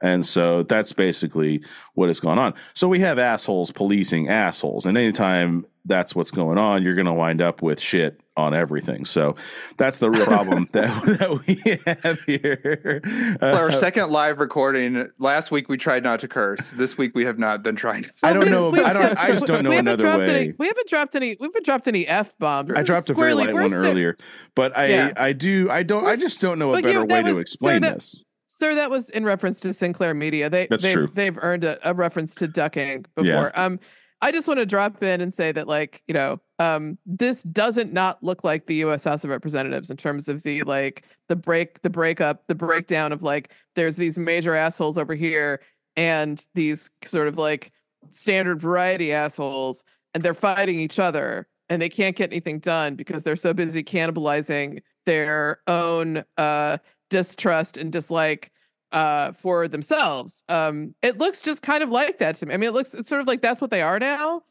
[0.00, 1.62] And so that's basically
[1.94, 2.54] what has gone on.
[2.74, 4.86] So we have assholes policing assholes.
[4.86, 9.04] And anytime that's what's going on, you're going to wind up with shit on everything.
[9.04, 9.36] So
[9.76, 13.00] that's the real problem that, that we have here.
[13.40, 16.70] Uh, our second live recording last week, we tried not to curse.
[16.70, 18.04] This week, we have not been trying.
[18.04, 18.10] To.
[18.22, 18.70] I don't we, know.
[18.70, 19.18] We, I don't.
[19.18, 20.24] I just don't know another way.
[20.24, 21.36] Any, we haven't dropped any.
[21.38, 22.72] We haven't dropped any f bombs.
[22.74, 24.16] I dropped a very light one earlier,
[24.54, 25.12] but I yeah.
[25.16, 27.94] I do I don't I just don't know a better way was, to explain sir,
[27.94, 28.24] this.
[28.48, 30.48] Sir, that was in reference to Sinclair Media.
[30.48, 31.10] They That's they've, true.
[31.12, 33.52] They've earned a, a reference to ducking before.
[33.54, 33.64] Yeah.
[33.64, 33.80] Um,
[34.22, 37.92] I just want to drop in and say that, like, you know, um, this doesn't
[37.92, 39.04] not look like the U.S.
[39.04, 43.22] House of Representatives in terms of the like the break, the breakup, the breakdown of
[43.22, 45.60] like there's these major assholes over here
[45.96, 47.72] and these sort of like
[48.10, 51.48] standard variety assholes, and they're fighting each other.
[51.70, 56.76] and they can't get anything done because they're so busy cannibalizing their own uh,
[57.10, 58.52] distrust and dislike
[58.92, 60.44] uh, for themselves.
[60.48, 62.54] Um, it looks just kind of like that to me.
[62.54, 64.42] I mean, it looks it's sort of like that's what they are now.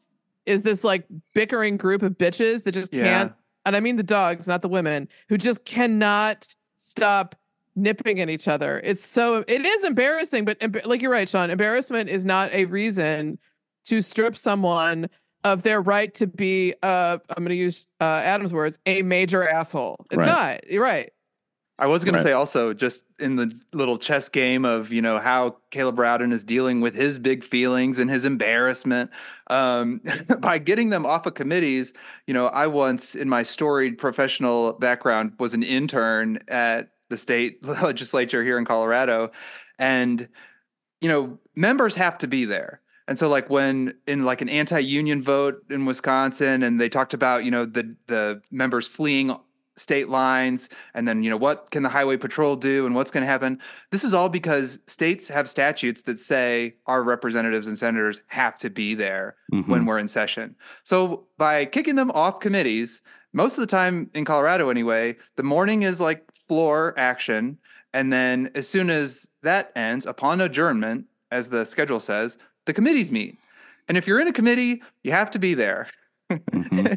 [0.46, 3.32] Is this like bickering group of bitches that just can't?
[3.66, 7.34] And I mean the dogs, not the women, who just cannot stop
[7.76, 8.80] nipping at each other.
[8.84, 11.50] It's so it is embarrassing, but like you're right, Sean.
[11.50, 13.38] Embarrassment is not a reason
[13.86, 15.08] to strip someone
[15.44, 16.74] of their right to be.
[16.82, 20.06] Uh, I'm going to use uh, Adam's words, a major asshole.
[20.10, 20.26] It's right.
[20.26, 20.70] not.
[20.70, 21.10] You're right.
[21.78, 22.22] I was going right.
[22.22, 26.32] to say also just in the little chess game of you know how Caleb Rowden
[26.32, 29.10] is dealing with his big feelings and his embarrassment
[29.48, 30.00] um,
[30.38, 31.92] by getting them off of committees.
[32.26, 37.64] You know, I once in my storied professional background was an intern at the state
[37.66, 39.32] legislature here in Colorado,
[39.78, 40.28] and
[41.00, 42.80] you know members have to be there.
[43.06, 47.44] And so like when in like an anti-union vote in Wisconsin and they talked about,
[47.44, 49.36] you know, the the members fleeing
[49.76, 53.22] state lines and then you know what can the highway patrol do and what's going
[53.22, 53.60] to happen?
[53.90, 58.70] This is all because states have statutes that say our representatives and senators have to
[58.70, 59.70] be there mm-hmm.
[59.70, 60.54] when we're in session.
[60.84, 63.00] So by kicking them off committees
[63.32, 67.58] most of the time in colorado anyway the morning is like floor action
[67.92, 73.12] and then as soon as that ends upon adjournment as the schedule says the committees
[73.12, 73.36] meet.
[73.88, 75.88] And if you're in a committee you have to be there
[76.30, 76.94] Mm-hmm.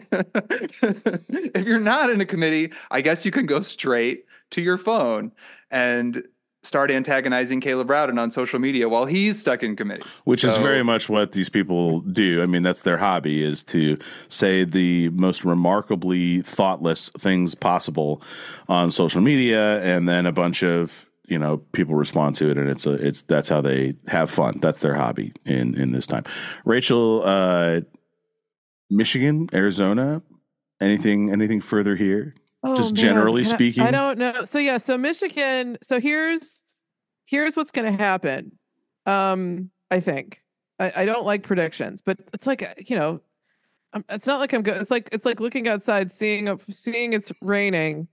[1.55, 5.31] if you're not in a committee, I guess you can go straight to your phone
[5.71, 6.23] and
[6.63, 10.21] start antagonizing Caleb Rowden on social media while he's stuck in committees.
[10.25, 12.41] Which so, is very much what these people do.
[12.41, 13.97] I mean, that's their hobby is to
[14.27, 18.21] say the most remarkably thoughtless things possible
[18.67, 22.69] on social media and then a bunch of you know people respond to it and
[22.69, 26.23] it's a it's that's how they have fun that's their hobby in in this time
[26.63, 27.81] rachel uh
[28.89, 30.21] Michigan, Arizona,
[30.81, 32.35] anything anything further here?
[32.63, 33.01] Oh, Just man.
[33.01, 33.83] generally I, speaking.
[33.83, 34.45] I don't know.
[34.45, 36.63] So yeah, so Michigan, so here's
[37.25, 38.51] here's what's going to happen.
[39.05, 40.41] Um I think.
[40.79, 43.21] I, I don't like predictions, but it's like uh, you know,
[43.93, 44.77] um, it's not like I'm good.
[44.77, 48.07] It's like it's like looking outside, seeing a, seeing it's raining,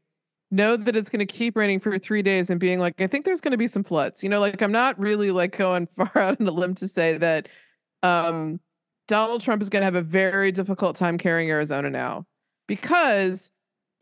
[0.50, 3.24] know that it's going to keep raining for three days, and being like, I think
[3.24, 4.22] there's going to be some floods.
[4.22, 7.18] You know, like I'm not really like going far out on a limb to say
[7.18, 7.48] that
[8.02, 8.60] um
[9.06, 12.26] Donald Trump is going to have a very difficult time carrying Arizona now
[12.66, 13.50] because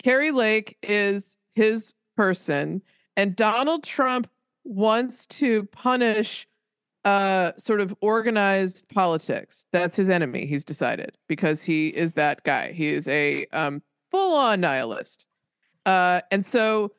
[0.02, 2.82] Kari Lake is his person,
[3.16, 4.28] and Donald Trump
[4.64, 6.46] wants to punish
[7.04, 9.66] uh sort of organized politics.
[9.72, 12.70] That's his enemy, he's decided, because he is that guy.
[12.70, 13.82] He is a um
[14.12, 15.26] full-on nihilist.
[15.84, 16.92] Uh and so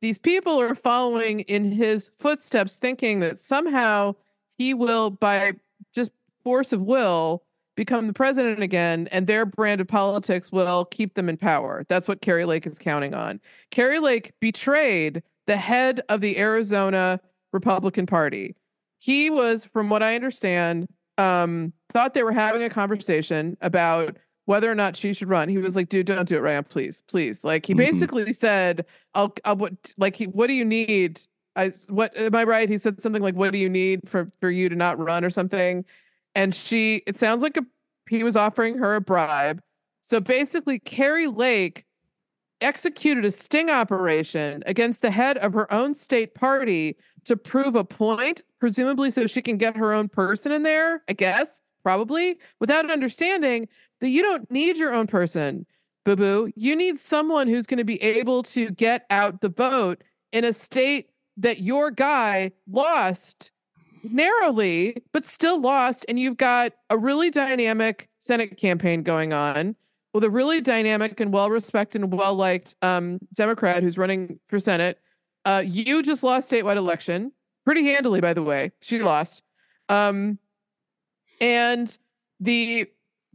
[0.00, 4.14] these people are following in his footsteps thinking that somehow
[4.56, 5.52] he will by
[5.94, 7.42] just force of will
[7.80, 11.86] become the president again, and their brand of politics will keep them in power.
[11.88, 13.40] That's what Kari Lake is counting on.
[13.70, 17.18] Kari Lake betrayed the head of the Arizona
[17.54, 18.54] Republican Party.
[18.98, 24.70] He was, from what I understand, um, thought they were having a conversation about whether
[24.70, 25.48] or not she should run.
[25.48, 26.64] He was like, "Dude, don't do it Ryan.
[26.64, 27.78] please, please." Like he mm-hmm.
[27.78, 31.22] basically said, "I'll, I'll what, like, he, what do you need?"
[31.56, 32.68] I, what am I right?
[32.68, 35.30] He said something like, "What do you need for for you to not run or
[35.30, 35.86] something?"
[36.34, 37.64] And she it sounds like a,
[38.08, 39.60] he was offering her a bribe.
[40.02, 41.84] So basically, Kari Lake
[42.60, 47.84] executed a sting operation against the head of her own state party to prove a
[47.84, 52.90] point, presumably so she can get her own person in there, I guess, probably, without
[52.90, 53.68] understanding
[54.00, 55.66] that you don't need your own person,
[56.04, 56.52] boo boo.
[56.56, 60.02] You need someone who's going to be able to get out the vote
[60.32, 63.50] in a state that your guy lost
[64.02, 66.04] narrowly, but still lost.
[66.08, 69.76] And you've got a really dynamic Senate campaign going on
[70.12, 74.58] with a really dynamic and well respected and well liked um, Democrat who's running for
[74.58, 74.98] Senate.
[75.44, 77.32] Uh, you just lost statewide election
[77.64, 78.72] pretty handily, by the way.
[78.80, 79.42] She lost.
[79.88, 80.38] Um,
[81.40, 81.96] and
[82.40, 82.86] the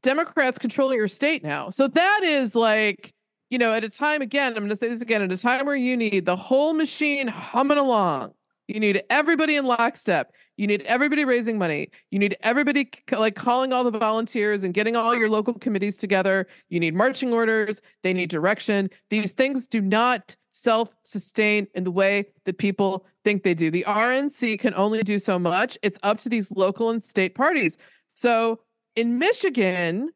[0.01, 1.69] Democrats control your state now.
[1.69, 3.13] So that is like,
[3.49, 5.65] you know, at a time again, I'm going to say this again, at a time
[5.65, 8.33] where you need the whole machine humming along.
[8.67, 10.33] You need everybody in lockstep.
[10.57, 11.89] You need everybody raising money.
[12.09, 16.47] You need everybody like calling all the volunteers and getting all your local committees together.
[16.69, 17.81] You need marching orders.
[18.03, 18.89] They need direction.
[19.09, 23.69] These things do not self sustain in the way that people think they do.
[23.69, 25.77] The RNC can only do so much.
[25.83, 27.77] It's up to these local and state parties.
[28.15, 28.61] So
[28.95, 30.09] in Michigan,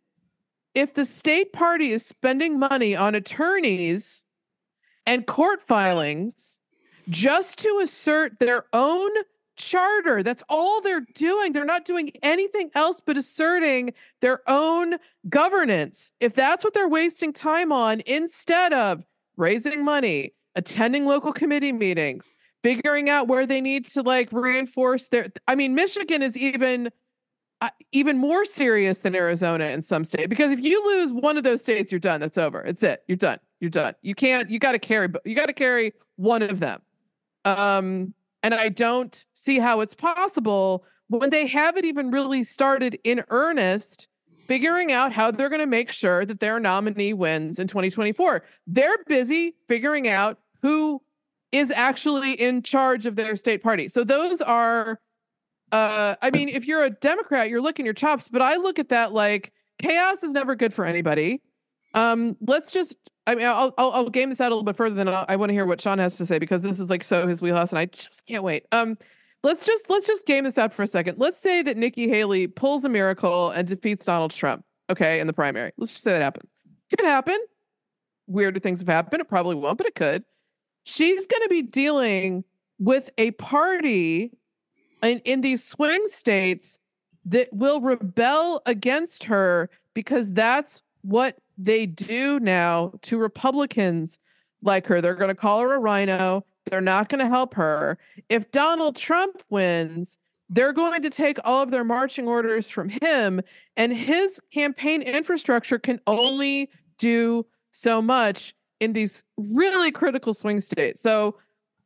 [0.74, 4.24] if the state party is spending money on attorneys
[5.06, 6.59] and court filings
[7.10, 9.10] just to assert their own
[9.58, 10.24] charter.
[10.24, 11.54] That's all they're doing.
[11.54, 14.96] They're not doing anything else but asserting their own
[15.28, 16.14] governance.
[16.20, 19.06] If that's what they're wasting time on, instead of
[19.38, 22.32] raising money, attending local committee meetings,
[22.64, 26.90] figuring out where they need to like reinforce their I mean Michigan is even
[27.62, 31.44] uh, even more serious than Arizona in some state because if you lose one of
[31.44, 34.60] those states you're done that's over it's it you're done you're done you can't you
[34.60, 36.82] got to carry you got to carry one of them
[37.46, 38.14] um
[38.44, 44.08] and I don't see how it's possible when they haven't even really started in earnest
[44.48, 49.04] figuring out how they're going to make sure that their nominee wins in 2024 they're
[49.08, 51.02] busy figuring out who
[51.52, 53.90] is actually in charge of their state party.
[53.90, 55.00] So those are
[55.72, 58.90] uh I mean if you're a Democrat, you're licking your chops, but I look at
[58.90, 61.42] that like chaos is never good for anybody.
[61.94, 62.98] Um let's just
[63.30, 65.36] I mean I'll I'll, I'll game this out a little bit further than I'll, i
[65.36, 67.72] want to hear what Sean has to say because this is like so his wheelhouse
[67.72, 68.66] and I just can't wait.
[68.72, 68.98] Um
[69.44, 71.18] let's just let's just game this out for a second.
[71.20, 75.34] Let's say that Nikki Haley pulls a miracle and defeats Donald Trump, okay, in the
[75.34, 75.72] primary.
[75.78, 76.52] Let's just say that happens.
[76.90, 77.38] Could happen.
[78.28, 79.22] Weirder things have happened.
[79.22, 80.24] It probably won't, but it could
[80.90, 82.44] she's going to be dealing
[82.80, 84.32] with a party
[85.04, 86.80] in, in these swing states
[87.26, 94.18] that will rebel against her because that's what they do now to Republicans
[94.64, 95.02] like her.
[95.02, 96.46] They're going to call her a rhino.
[96.66, 97.98] They're not going to help her.
[98.30, 100.18] If Donald Trump wins,
[100.50, 103.42] they're going to take all of their marching orders from him,
[103.76, 111.02] and his campaign infrastructure can only do so much in these really critical swing states.
[111.02, 111.38] So,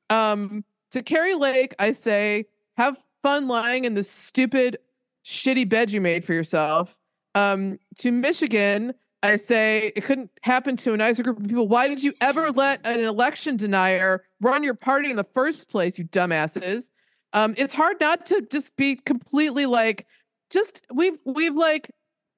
[0.09, 2.45] um, to Kari Lake, I say,
[2.77, 4.77] have fun lying in the stupid,
[5.25, 6.99] shitty bed you made for yourself.
[7.35, 8.93] Um, to Michigan,
[9.23, 11.67] I say it couldn't happen to a nicer group of people.
[11.67, 15.97] Why did you ever let an election denier run your party in the first place,
[15.97, 16.89] you dumbasses?
[17.31, 20.05] Um, it's hard not to just be completely like,
[20.51, 21.89] just we've we've like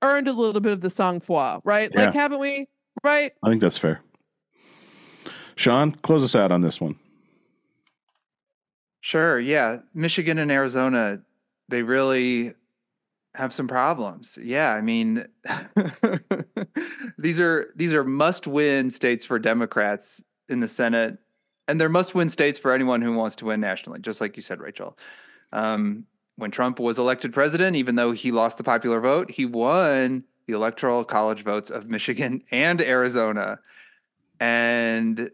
[0.03, 1.89] earned a little bit of the sang froid, right?
[1.93, 2.05] Yeah.
[2.05, 2.67] Like, haven't we?
[3.03, 3.33] Right?
[3.43, 4.01] I think that's fair.
[5.55, 6.95] Sean, close us out on this one.
[9.01, 9.39] Sure.
[9.39, 9.79] Yeah.
[9.93, 11.19] Michigan and Arizona,
[11.69, 12.53] they really
[13.35, 14.37] have some problems.
[14.41, 15.27] Yeah, I mean
[17.17, 21.17] these are these are must-win states for Democrats in the Senate
[21.67, 24.59] and they're must-win states for anyone who wants to win nationally, just like you said,
[24.59, 24.97] Rachel.
[25.51, 26.05] Um,
[26.35, 30.53] when Trump was elected president, even though he lost the popular vote, he won the
[30.53, 33.59] electoral college votes of Michigan and Arizona.
[34.39, 35.31] And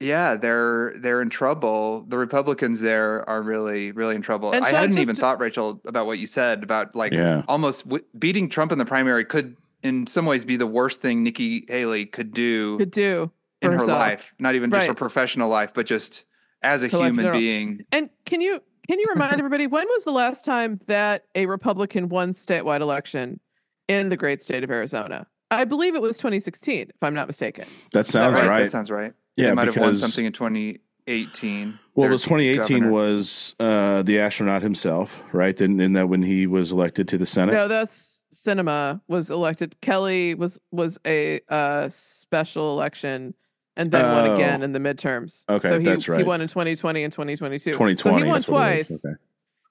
[0.00, 2.04] yeah, they're they're in trouble.
[2.08, 4.52] The Republicans there are really really in trouble.
[4.52, 5.20] And I hadn't even to...
[5.20, 7.42] thought, Rachel, about what you said about like yeah.
[7.46, 11.22] almost w- beating Trump in the primary could, in some ways, be the worst thing
[11.22, 13.30] Nikki Haley could do could do
[13.60, 13.90] in herself.
[13.90, 14.32] her life.
[14.38, 14.88] Not even just right.
[14.88, 16.24] her professional life, but just
[16.62, 17.84] as a human being.
[17.92, 22.08] And can you can you remind everybody when was the last time that a Republican
[22.08, 23.38] won statewide election
[23.86, 25.26] in the great state of Arizona?
[25.50, 27.66] I believe it was 2016, if I'm not mistaken.
[27.92, 28.48] That sounds that right?
[28.48, 28.62] right?
[28.62, 29.12] That sounds right.
[29.36, 31.78] Yeah, they might because, have won something in 2018.
[31.94, 32.90] Well, it was 2018 governor.
[32.90, 35.56] was uh, the astronaut himself, right?
[35.56, 37.52] Then, in that when he was elected to the Senate.
[37.52, 39.76] No, that's Sinema was elected.
[39.80, 43.34] Kelly was was a uh, special election
[43.76, 44.12] and then oh.
[44.12, 45.44] won again in the midterms.
[45.48, 46.18] Okay, so he, that's right.
[46.18, 47.70] He won in 2020 and 2022.
[47.72, 47.96] 2020.
[47.96, 48.90] So he won twice.
[48.90, 49.16] Okay.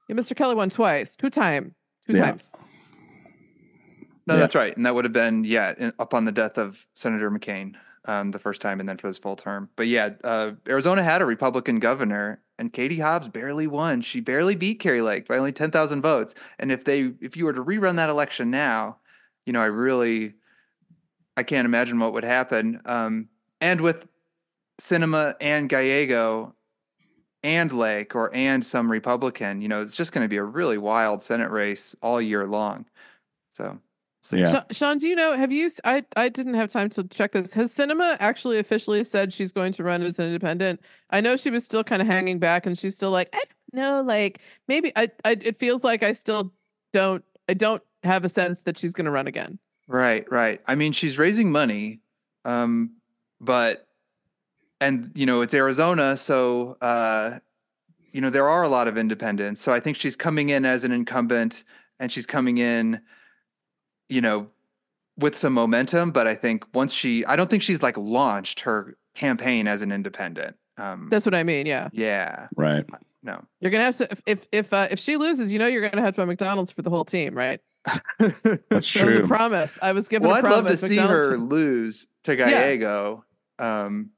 [0.07, 0.35] Yeah, Mr.
[0.35, 1.75] Kelly won twice, two time,
[2.07, 2.23] two yeah.
[2.23, 2.51] times.
[4.25, 4.39] No, yeah.
[4.41, 8.31] that's right, and that would have been yeah, upon the death of Senator McCain um,
[8.31, 9.69] the first time and then for this full term.
[9.75, 14.01] But yeah, uh, Arizona had a Republican governor, and Katie Hobbs barely won.
[14.01, 16.35] She barely beat Kari Lake by only ten thousand votes.
[16.59, 18.97] And if they, if you were to rerun that election now,
[19.45, 20.33] you know, I really,
[21.37, 22.81] I can't imagine what would happen.
[22.85, 23.29] Um,
[23.61, 24.07] and with
[24.81, 26.55] Sinema and Gallego
[27.43, 30.77] and Lake or and some Republican, you know, it's just going to be a really
[30.77, 32.85] wild Senate race all year long.
[33.55, 33.79] So
[34.21, 34.63] so, yeah.
[34.71, 35.35] Sean, do you know?
[35.35, 35.69] Have you?
[35.85, 37.53] I I didn't have time to check this.
[37.53, 40.81] Has Sinema actually officially said she's going to run as an independent?
[41.09, 43.41] I know she was still kind of hanging back, and she's still like, I
[43.73, 45.09] don't know, like maybe I.
[45.23, 46.53] I it feels like I still
[46.91, 47.23] don't.
[47.47, 49.57] I don't have a sense that she's going to run again.
[49.87, 50.61] Right, right.
[50.67, 52.01] I mean, she's raising money,
[52.45, 52.97] um,
[53.41, 53.87] but
[54.81, 57.39] and you know it's Arizona, so uh,
[58.11, 59.61] you know there are a lot of independents.
[59.61, 61.63] So I think she's coming in as an incumbent,
[61.99, 63.01] and she's coming in
[64.09, 64.47] you know,
[65.17, 66.11] with some momentum.
[66.11, 69.91] But I think once she, I don't think she's like launched her campaign as an
[69.91, 70.55] independent.
[70.77, 71.65] Um, That's what I mean.
[71.65, 71.89] Yeah.
[71.91, 72.47] Yeah.
[72.55, 72.85] Right.
[73.21, 73.43] No.
[73.59, 76.01] You're gonna have to if if if, uh, if she loses, you know, you're gonna
[76.01, 77.59] have to buy McDonald's for the whole team, right?
[78.19, 78.61] That's true.
[78.69, 79.77] That was a promise.
[79.81, 80.27] I was given.
[80.27, 83.25] Well, I'd love to see her lose to Gallego.
[83.59, 83.83] Yeah.
[83.85, 84.11] Um,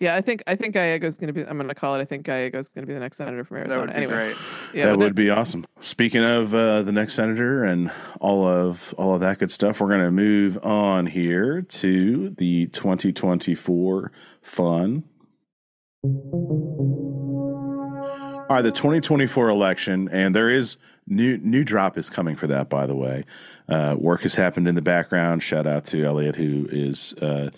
[0.00, 1.46] Yeah, I think I think Gallego's going to be.
[1.46, 2.00] I'm going to call it.
[2.00, 3.86] I think Gallego's going to be the next senator from Arizona.
[3.86, 4.36] That would be anyway, great.
[4.74, 5.64] yeah, that but would be awesome.
[5.80, 7.90] Speaking of uh, the next senator and
[8.20, 12.66] all of all of that good stuff, we're going to move on here to the
[12.66, 15.04] 2024 fun.
[16.02, 16.10] All
[18.50, 20.76] right, the 2024 election, and there is
[21.06, 22.68] new new drop is coming for that.
[22.68, 23.24] By the way,
[23.68, 25.42] uh, work has happened in the background.
[25.42, 27.14] Shout out to Elliot, who is.
[27.14, 27.50] Uh,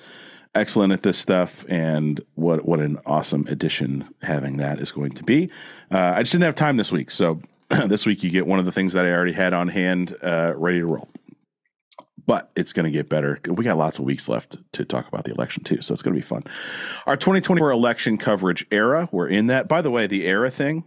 [0.57, 5.23] excellent at this stuff, and what what an awesome addition having that is going to
[5.23, 5.51] be.
[5.91, 7.41] Uh, I just didn't have time this week, so
[7.87, 10.55] this week you get one of the things that I already had on hand, uh,
[10.57, 11.09] ready to roll.
[12.27, 13.39] But it's going to get better.
[13.47, 16.15] We got lots of weeks left to talk about the election too, so it's going
[16.15, 16.43] to be fun.
[17.07, 19.69] Our 2024 election coverage era, we're in that.
[19.69, 20.85] By the way, the era thing.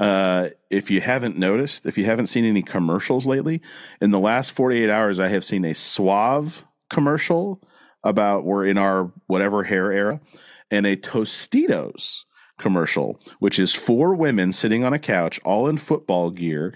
[0.00, 3.62] Uh, if you haven't noticed, if you haven't seen any commercials lately,
[4.00, 7.62] in the last 48 hours, I have seen a Suave commercial
[8.04, 10.20] about we're in our whatever hair era,
[10.70, 12.24] and a Tostitos
[12.58, 16.74] commercial, which is four women sitting on a couch, all in football gear,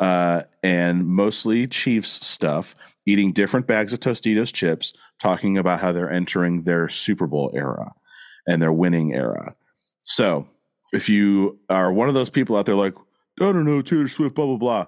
[0.00, 2.74] uh, and mostly Chiefs stuff,
[3.06, 7.92] eating different bags of Tostitos chips, talking about how they're entering their Super Bowl era
[8.46, 9.54] and their winning era.
[10.02, 10.46] So,
[10.92, 12.94] if you are one of those people out there like,
[13.40, 14.86] I don't know, Taylor Swift, blah, blah, blah,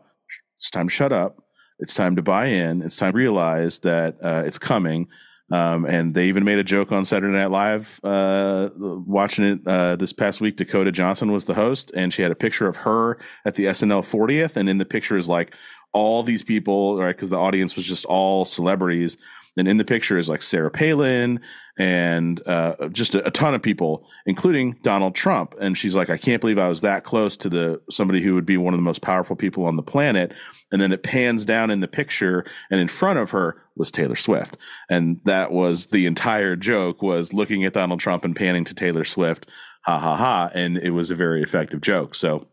[0.58, 1.42] it's time to shut up.
[1.78, 2.82] It's time to buy in.
[2.82, 5.08] It's time to realize that uh, it's coming
[5.50, 9.96] um, and they even made a joke on Saturday Night Live, uh, watching it uh,
[9.96, 10.56] this past week.
[10.56, 14.02] Dakota Johnson was the host, and she had a picture of her at the SNL
[14.02, 14.56] 40th.
[14.56, 15.54] And in the picture is like
[15.92, 17.14] all these people, right?
[17.14, 19.16] Because the audience was just all celebrities.
[19.56, 21.40] And in the picture is like Sarah Palin
[21.78, 25.54] and uh, just a, a, ton of people, including Donald Trump.
[25.60, 28.46] And she's like, I can't believe I was that close to the somebody who would
[28.46, 30.32] be one of the most powerful people on the planet.
[30.70, 34.14] And then it pans down in the picture, and in front of her was Taylor
[34.14, 34.56] Swift,
[34.88, 39.04] and that was the entire joke was looking at Donald Trump and panning to Taylor
[39.04, 39.46] Swift,
[39.82, 42.14] ha ha ha, and it was a very effective joke.
[42.14, 42.46] So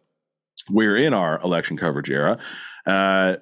[0.69, 2.39] we're in our election coverage era.
[2.85, 3.35] Uh,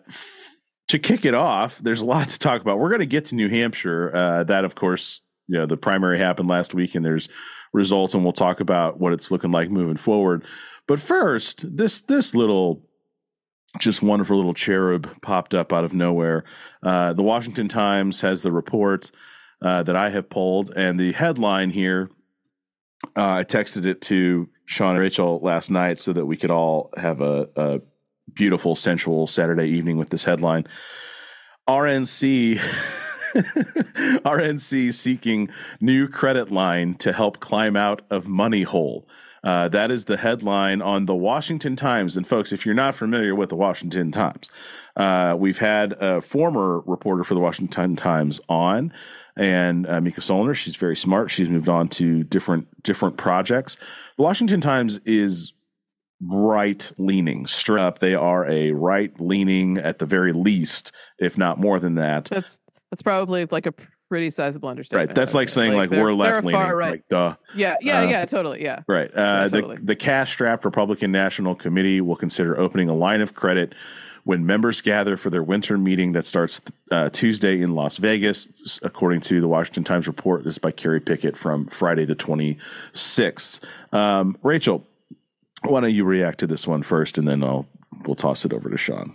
[0.87, 2.79] to kick it off, there's a lot to talk about.
[2.79, 4.15] We're going to get to New Hampshire.
[4.15, 7.29] Uh, that, of course, you know, the primary happened last week, and there's
[7.73, 10.43] results, and we'll talk about what it's looking like moving forward.
[10.87, 12.84] But first, this this little
[13.79, 16.43] just wonderful little cherub popped up out of nowhere.
[16.83, 19.11] Uh, the Washington Times has the report
[19.61, 22.09] uh, that I have pulled, and the headline here.
[23.15, 26.91] Uh, I texted it to Sean and Rachel last night so that we could all
[26.97, 27.79] have a, a
[28.33, 30.67] beautiful, sensual Saturday evening with this headline.
[31.67, 32.59] RNC
[33.35, 35.49] RNC seeking
[35.81, 39.07] new credit line to help climb out of money hole.
[39.45, 42.17] Uh, that is the headline on the Washington Times.
[42.17, 44.49] And folks, if you're not familiar with the Washington Times,
[44.97, 48.91] uh, we've had a former reporter for the Washington Times on,
[49.37, 50.55] and uh, Mica Soellner.
[50.55, 51.29] She's very smart.
[51.29, 53.77] She's moved on to different different projects.
[54.17, 55.53] The Washington Times is
[56.21, 61.59] right leaning straight up they are a right leaning at the very least if not
[61.59, 62.57] more than that that's
[62.89, 63.73] that's probably like a
[64.15, 66.91] pretty sizable understanding right that's like saying like, like we're left leaning right.
[66.91, 69.75] like duh yeah yeah uh, yeah totally yeah right uh, yeah, totally.
[69.75, 73.75] the, the cash strapped republican national committee will consider opening a line of credit
[74.23, 76.61] when members gather for their winter meeting that starts
[76.91, 80.43] uh, Tuesday in Las Vegas, according to the Washington Times report.
[80.43, 83.59] This is by Kerry Picket from Friday the 26th.
[83.93, 84.83] Um, Rachel,
[85.61, 87.67] why don't you react to this one first, and then I'll
[88.07, 89.13] we'll toss it over to Sean.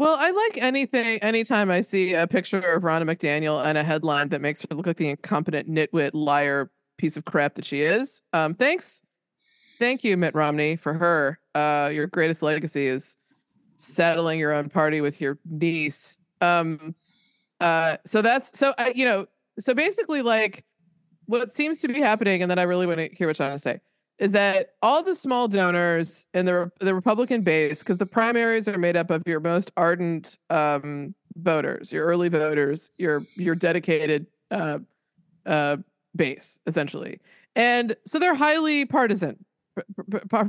[0.00, 1.18] Well, I like anything.
[1.18, 4.86] Anytime I see a picture of Ronna McDaniel and a headline that makes her look
[4.86, 8.22] like the incompetent nitwit liar piece of crap that she is.
[8.32, 9.02] Um, thanks,
[9.78, 11.38] thank you, Mitt Romney, for her.
[11.54, 13.18] Uh, your greatest legacy is
[13.76, 16.16] settling your own party with your niece.
[16.40, 16.94] Um,
[17.60, 19.26] uh, so that's so uh, you know.
[19.58, 20.64] So basically, like
[21.26, 23.58] what seems to be happening, and then I really want to hear what Sean to
[23.58, 23.80] say
[24.20, 28.78] is that all the small donors in the the Republican base, because the primaries are
[28.78, 34.78] made up of your most ardent um, voters, your early voters, your your dedicated uh,
[35.46, 35.78] uh,
[36.14, 37.18] base, essentially,
[37.56, 39.44] and so they're highly partisan.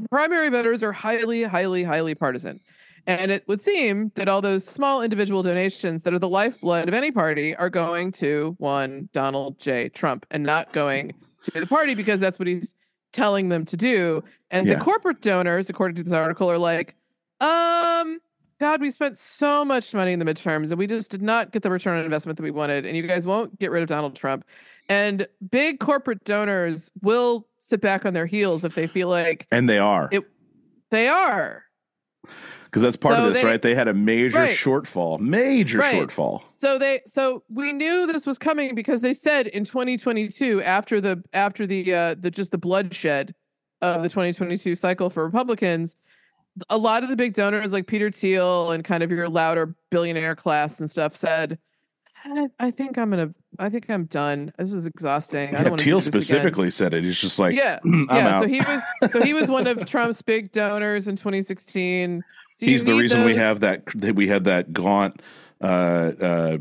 [0.10, 2.60] Primary voters are highly, highly, highly partisan.
[3.08, 6.94] And it would seem that all those small individual donations that are the lifeblood of
[6.94, 9.90] any party are going to one Donald J.
[9.90, 11.14] Trump and not going
[11.44, 12.76] to the party because that's what he's
[13.12, 14.24] telling them to do.
[14.50, 14.76] And yeah.
[14.76, 16.96] the corporate donors, according to this article, are like,
[17.40, 18.20] um,
[18.60, 21.64] God, we spent so much money in the midterms and we just did not get
[21.64, 22.86] the return on investment that we wanted.
[22.86, 24.46] And you guys won't get rid of Donald Trump.
[24.88, 29.68] And big corporate donors will sit back on their heels if they feel like And
[29.68, 30.10] they are.
[30.12, 30.24] It,
[30.90, 31.64] they are.
[32.72, 33.62] Because that's part so of this, they, right?
[33.62, 34.58] They had a major right.
[34.58, 36.08] shortfall, major right.
[36.08, 36.42] shortfall.
[36.48, 41.22] So they, so we knew this was coming because they said in 2022, after the
[41.34, 43.36] after the uh the just the bloodshed
[43.82, 45.98] of the 2022 cycle for Republicans,
[46.70, 50.38] a lot of the big donors like Peter Thiel and kind of your louder billionaire
[50.38, 51.60] class and stuff said,
[52.24, 53.34] I, I think I'm gonna.
[53.60, 54.54] I think I'm done.
[54.58, 55.54] This is exhausting.
[55.54, 56.72] Yeah, I don't Thiel specifically again.
[56.72, 57.04] said it.
[57.04, 58.38] He's just like, yeah, yeah.
[58.38, 58.44] Out.
[58.44, 59.12] So he was.
[59.12, 62.24] So he was one of Trump's big donors in 2016.
[62.54, 63.28] So He's the reason those...
[63.28, 63.96] we have that.
[63.96, 65.22] We had that gaunt
[65.62, 66.58] uh, uh,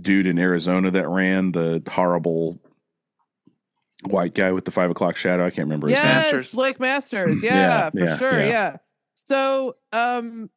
[0.00, 2.58] dude in Arizona that ran the horrible
[4.04, 5.44] white guy with the five o'clock shadow.
[5.46, 6.34] I can't remember his yes, name.
[6.34, 6.54] Masters.
[6.54, 7.42] Blake Masters.
[7.42, 8.38] Yeah, yeah for yeah, sure.
[8.40, 8.48] Yeah.
[8.48, 8.76] yeah.
[9.16, 10.50] So, um,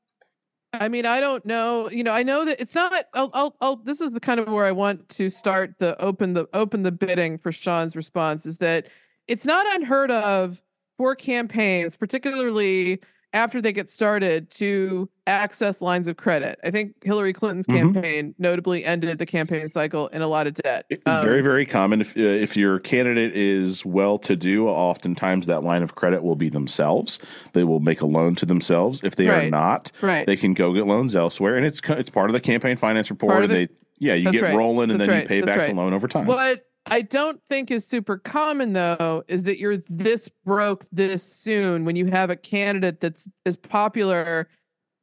[0.79, 1.89] I mean, I don't know.
[1.89, 3.05] You know, I know that it's not.
[3.13, 6.33] I'll, I'll, I'll, this is the kind of where I want to start the open
[6.33, 8.45] the open the bidding for Sean's response.
[8.45, 8.87] Is that
[9.27, 10.61] it's not unheard of
[10.97, 12.99] for campaigns, particularly
[13.33, 16.57] after they get started to access lines of credit.
[16.63, 17.93] I think Hillary Clinton's mm-hmm.
[17.93, 20.85] campaign notably ended the campaign cycle in a lot of debt.
[21.05, 22.01] Um, very, very common.
[22.01, 26.35] If, uh, if your candidate is well to do, oftentimes that line of credit will
[26.35, 27.19] be themselves.
[27.53, 29.01] They will make a loan to themselves.
[29.03, 29.47] If they right.
[29.47, 30.25] are not, right.
[30.25, 31.57] they can go get loans elsewhere.
[31.57, 33.41] And it's it's part of the campaign finance report.
[33.41, 33.67] The, they,
[33.99, 34.55] yeah, you get right.
[34.55, 36.25] rolling and That's then you pay back the loan over time.
[36.25, 41.83] What I don't think is super common though is that you're this broke this soon
[41.83, 44.47] when you have a candidate that's as popular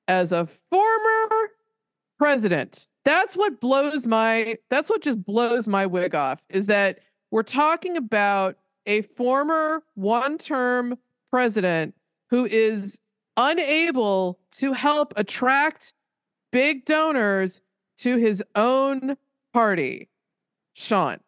[0.09, 1.51] as a former
[2.19, 2.87] president.
[3.05, 7.97] That's what blows my that's what just blows my wig off is that we're talking
[7.97, 8.57] about
[8.87, 10.97] a former one-term
[11.31, 11.95] president
[12.31, 12.99] who is
[13.37, 15.93] unable to help attract
[16.51, 17.61] big donors
[17.99, 19.17] to his own
[19.53, 20.09] party.
[20.75, 21.19] Sean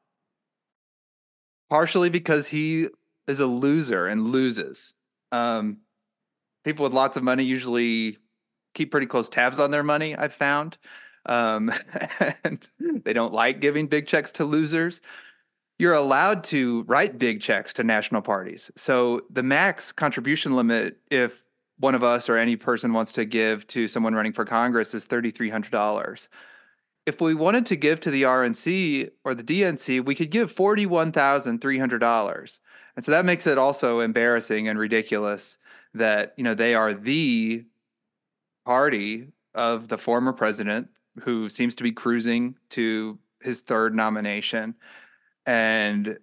[1.69, 2.89] partially because he
[3.27, 4.95] is a loser and loses.
[5.33, 5.79] Um,
[6.64, 8.19] people with lots of money usually
[8.75, 10.14] keep pretty close tabs on their money.
[10.14, 10.79] I've found,
[11.27, 11.73] um,
[12.45, 12.67] and
[13.05, 15.01] they don't like giving big checks to losers.
[15.79, 18.71] You're allowed to write big checks to national parties.
[18.77, 21.43] So the max contribution limit, if
[21.79, 25.05] one of us or any person wants to give to someone running for Congress, is
[25.05, 26.29] thirty three hundred dollars
[27.07, 32.59] if we wanted to give to the RNC or the DNC, we could give $41,300.
[32.97, 35.57] And so that makes it also embarrassing and ridiculous
[35.95, 37.65] that, you know, they are the
[38.65, 40.89] party of the former president
[41.21, 44.75] who seems to be cruising to his third nomination.
[45.47, 46.19] And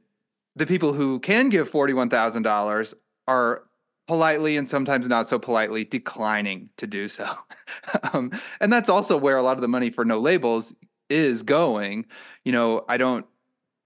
[0.55, 2.93] the people who can give $41,000
[3.27, 3.63] are
[4.07, 7.27] politely and sometimes not so politely declining to do so.
[8.13, 10.73] um, and that's also where a lot of the money for no labels
[11.09, 12.05] is going.
[12.43, 13.25] You know, I don't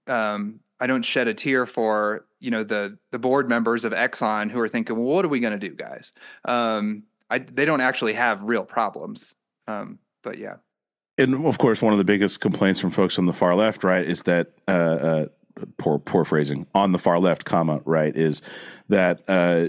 [0.06, 4.50] um, I don't shed a tear for you know the the board members of Exxon
[4.50, 6.12] who are thinking, well, what are we going to do, guys?
[6.44, 9.34] Um, I, they don't actually have real problems.
[9.66, 10.56] Um, but yeah.
[11.18, 14.06] And of course, one of the biggest complaints from folks on the far left, right,
[14.06, 15.26] is that uh, uh,
[15.78, 18.42] poor poor phrasing on the far left, comma right, is
[18.88, 19.68] that uh,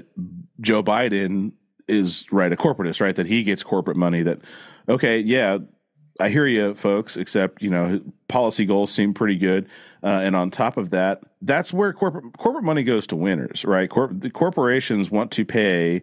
[0.61, 1.53] Joe Biden
[1.87, 3.15] is right a corporatist, right?
[3.15, 4.23] That he gets corporate money.
[4.23, 4.39] That
[4.87, 5.59] okay, yeah,
[6.19, 7.17] I hear you, folks.
[7.17, 9.67] Except you know, policy goals seem pretty good,
[10.03, 13.89] uh, and on top of that, that's where corporate corporate money goes to winners, right?
[13.89, 16.01] The corporations want to pay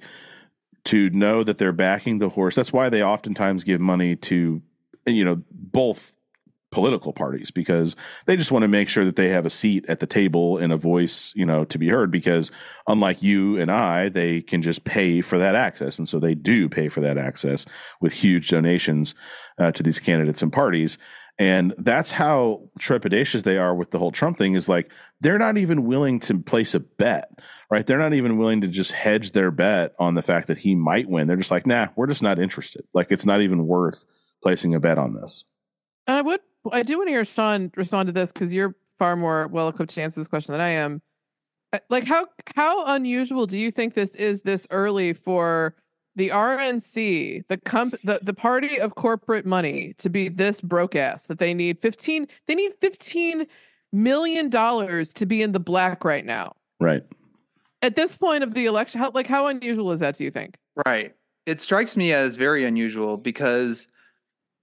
[0.87, 2.55] to know that they're backing the horse.
[2.55, 4.63] That's why they oftentimes give money to
[5.07, 6.16] you know both
[6.77, 7.97] political parties because
[8.27, 10.75] they just want to make sure that they have a seat at the table and
[10.75, 12.11] a voice, you know, to be heard.
[12.11, 12.51] Because
[12.87, 16.69] unlike you and I, they can just pay for that access, and so they do
[16.69, 17.65] pay for that access
[18.03, 19.15] with huge donations
[19.59, 20.99] uh, to these candidates and parties.
[21.39, 24.55] And that's how trepidatious they are with the whole Trump thing.
[24.55, 27.31] Is like they're not even willing to place a bet,
[27.71, 27.87] right?
[27.87, 31.09] They're not even willing to just hedge their bet on the fact that he might
[31.09, 31.27] win.
[31.27, 32.85] They're just like, nah, we're just not interested.
[32.93, 34.05] Like it's not even worth
[34.43, 35.45] placing a bet on this.
[36.07, 36.41] And I would
[36.73, 39.95] I do want to hear Sean respond to this because you're far more well equipped
[39.95, 41.03] to answer this question than I am.
[41.73, 45.75] Uh, like how how unusual do you think this is this early for
[46.15, 51.27] the RNC, the comp the, the party of corporate money to be this broke ass
[51.27, 53.47] that they need 15 they need 15
[53.93, 56.55] million dollars to be in the black right now.
[56.81, 57.05] Right.
[57.83, 60.57] At this point of the election, how like how unusual is that do you think?
[60.87, 61.15] Right.
[61.47, 63.87] It strikes me as very unusual because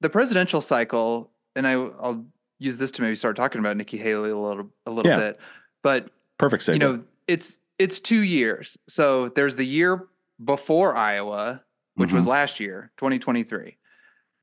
[0.01, 2.25] the presidential cycle and I, will
[2.59, 5.17] use this to maybe start talking about Nikki Haley a little a little yeah.
[5.17, 5.39] bit.
[5.81, 6.63] But perfect.
[6.63, 6.73] Segue.
[6.73, 8.77] You know, it's it's two years.
[8.87, 10.07] So there's the year
[10.43, 11.63] before Iowa,
[11.95, 12.17] which mm-hmm.
[12.17, 13.77] was last year, 2023,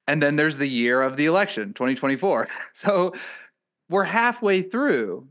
[0.07, 2.49] and then there's the year of the election, 2024.
[2.75, 3.15] So
[3.89, 5.29] we're halfway through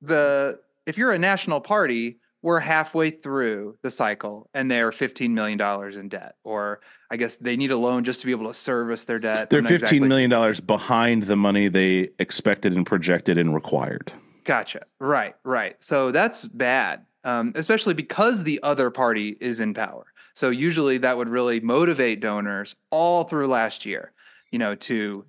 [0.00, 0.58] the.
[0.84, 5.60] If you're a national party, we're halfway through the cycle and they're $15 million
[5.98, 6.34] in debt.
[6.42, 6.80] Or
[7.10, 9.48] I guess they need a loan just to be able to service their debt.
[9.48, 10.00] They're $15 exactly...
[10.00, 14.12] million dollars behind the money they expected and projected and required.
[14.44, 14.86] Gotcha.
[14.98, 15.76] Right, right.
[15.80, 20.06] So that's bad, um, especially because the other party is in power.
[20.34, 24.12] So usually that would really motivate donors all through last year,
[24.50, 25.24] you know, to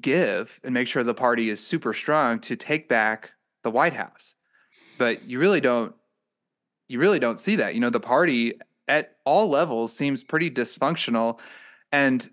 [0.00, 4.34] give and make sure the party is super strong to take back the White House.
[4.98, 5.94] But you really don't
[6.94, 7.74] you really don't see that.
[7.74, 11.40] You know, the party at all levels seems pretty dysfunctional
[11.90, 12.30] and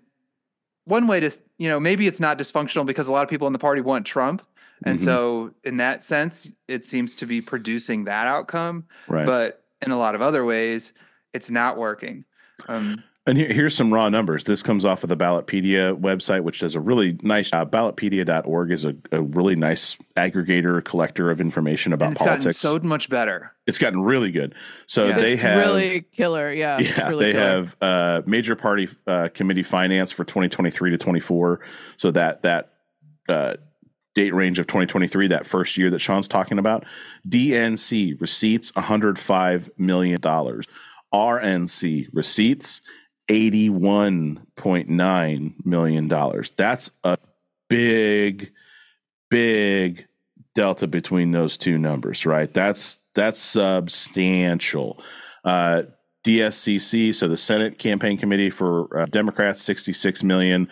[0.84, 3.52] one way to, you know, maybe it's not dysfunctional because a lot of people in
[3.52, 4.40] the party want Trump.
[4.84, 5.04] And mm-hmm.
[5.04, 8.84] so in that sense, it seems to be producing that outcome.
[9.08, 9.26] Right.
[9.26, 10.92] But in a lot of other ways,
[11.34, 12.24] it's not working.
[12.68, 14.44] Um, and here, here's some raw numbers.
[14.44, 17.70] This comes off of the Ballotpedia website, which does a really nice job.
[17.70, 22.58] Ballotpedia.org is a, a really nice aggregator, collector of information about it's politics.
[22.58, 23.52] so much better.
[23.66, 24.54] It's gotten really good.
[24.88, 25.20] So yeah.
[25.20, 26.52] they it's have really killer.
[26.52, 27.08] Yeah, yeah.
[27.08, 27.44] Really they killer.
[27.44, 31.60] have uh, major party uh, committee finance for 2023 to 24.
[31.98, 32.72] So that that
[33.28, 33.54] uh,
[34.16, 36.84] date range of 2023, that first year that Sean's talking about.
[37.28, 40.66] DNC receipts 105 million dollars.
[41.14, 42.80] RNC receipts
[43.32, 46.08] $81.9 million.
[46.56, 47.16] That's a
[47.70, 48.52] big,
[49.30, 50.06] big
[50.54, 52.52] delta between those two numbers, right?
[52.52, 55.02] That's that's substantial.
[55.44, 55.84] Uh,
[56.24, 60.68] DSCC, so the Senate Campaign Committee for uh, Democrats, 66 million.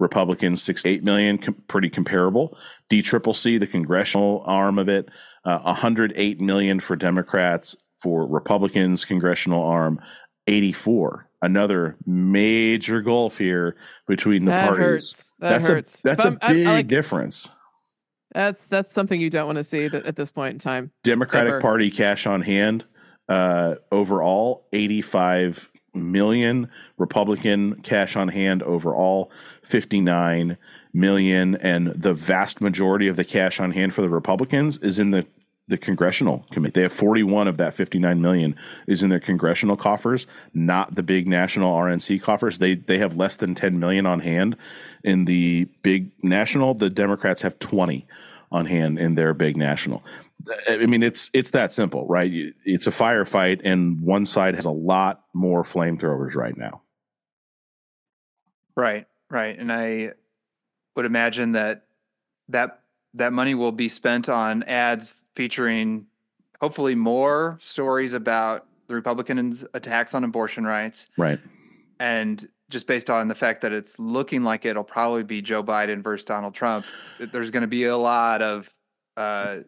[0.00, 2.56] Republicans, 68 million, com- pretty comparable.
[2.88, 5.08] DCCC, the congressional arm of it,
[5.44, 7.74] uh, 108 million for Democrats.
[8.00, 10.00] For Republicans, congressional arm,
[10.46, 13.76] 84 another major gulf here
[14.06, 14.84] between the that parties.
[14.84, 15.34] Hurts.
[15.38, 16.00] That that's hurts.
[16.00, 17.48] a that's a big I, I like, difference.
[18.32, 20.90] That's that's something you don't want to see at this point in time.
[21.02, 21.60] Democratic ever.
[21.60, 22.84] Party cash on hand
[23.28, 26.68] uh, overall 85 million.
[26.96, 29.30] Republican cash on hand overall
[29.62, 30.56] 59
[30.92, 35.10] million, and the vast majority of the cash on hand for the Republicans is in
[35.10, 35.26] the
[35.68, 36.72] the congressional committee.
[36.72, 38.56] They have 41 of that 59 million
[38.86, 42.58] is in their congressional coffers, not the big national RNC coffers.
[42.58, 44.56] They they have less than 10 million on hand
[45.04, 46.74] in the big national.
[46.74, 48.06] The Democrats have 20
[48.50, 50.02] on hand in their big national.
[50.68, 52.30] I mean, it's it's that simple, right?
[52.64, 56.82] It's a firefight, and one side has a lot more flamethrowers right now.
[58.76, 60.12] Right, right, and I
[60.96, 61.84] would imagine that
[62.48, 62.80] that
[63.14, 66.06] that money will be spent on ads featuring
[66.60, 71.06] hopefully more stories about the Republicans' attacks on abortion rights.
[71.16, 71.38] Right.
[72.00, 76.02] And just based on the fact that it's looking like it'll probably be Joe Biden
[76.02, 76.84] versus Donald Trump,
[77.32, 78.68] there's going to be a lot of
[79.16, 79.58] uh,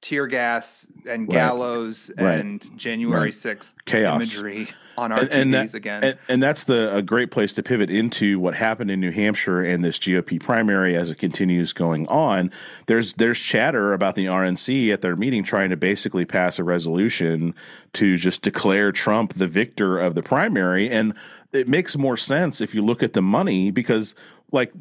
[0.00, 2.40] tear gas and gallows right.
[2.40, 2.78] and.
[2.78, 6.04] January sixth chaos imagery on our and, TVs and that, again.
[6.04, 9.62] And, and, that's the a great place to pivot into what happened in New Hampshire
[9.62, 12.50] and this GOP primary as it continues going on.
[12.86, 17.54] There's there's chatter about the RNC at their meeting trying to basically pass a resolution
[17.94, 21.14] to just declare Trump the victor of the primary, and
[21.52, 24.14] it makes more sense if you look at the money because
[24.52, 24.72] like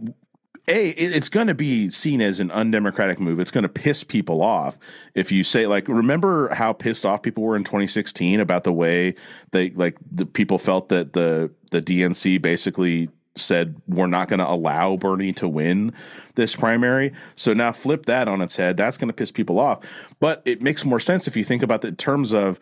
[0.67, 3.39] a it's going to be seen as an undemocratic move.
[3.39, 4.77] It's going to piss people off
[5.15, 9.15] if you say like remember how pissed off people were in 2016 about the way
[9.51, 14.49] they like the people felt that the the DNC basically said we're not going to
[14.49, 15.93] allow Bernie to win
[16.35, 17.13] this primary.
[17.35, 18.77] So now flip that on its head.
[18.77, 19.79] That's going to piss people off.
[20.19, 22.59] But it makes more sense if you think about the terms of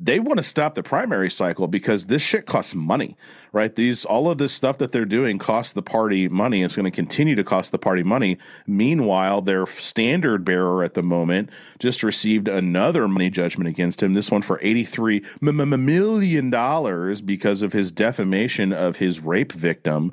[0.00, 3.16] they want to stop the primary cycle because this shit costs money,
[3.52, 3.74] right?
[3.74, 6.62] These all of this stuff that they're doing costs the party money.
[6.62, 8.38] It's going to continue to cost the party money.
[8.66, 14.14] Meanwhile, their standard bearer at the moment just received another money judgment against him.
[14.14, 20.12] This one for eighty-three million dollars because of his defamation of his rape victim.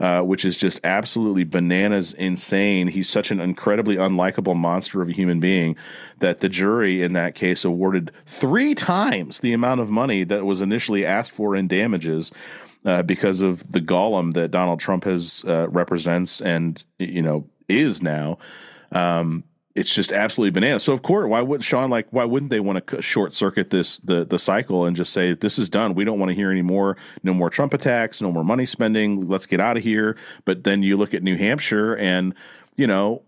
[0.00, 2.86] Uh, which is just absolutely bananas insane.
[2.86, 5.74] He's such an incredibly unlikable monster of a human being
[6.20, 10.60] that the jury in that case awarded three times the amount of money that was
[10.60, 12.30] initially asked for in damages.
[12.84, 18.00] Uh, because of the golem that Donald Trump has uh, represents and you know is
[18.00, 18.38] now,
[18.92, 19.42] um,
[19.78, 20.82] it's just absolutely bananas.
[20.82, 22.08] So of course, why would Sean like?
[22.10, 25.58] Why wouldn't they want to short circuit this the the cycle and just say this
[25.58, 25.94] is done?
[25.94, 26.96] We don't want to hear any more.
[27.22, 28.20] No more Trump attacks.
[28.20, 29.28] No more money spending.
[29.28, 30.16] Let's get out of here.
[30.44, 32.34] But then you look at New Hampshire, and
[32.76, 33.22] you know,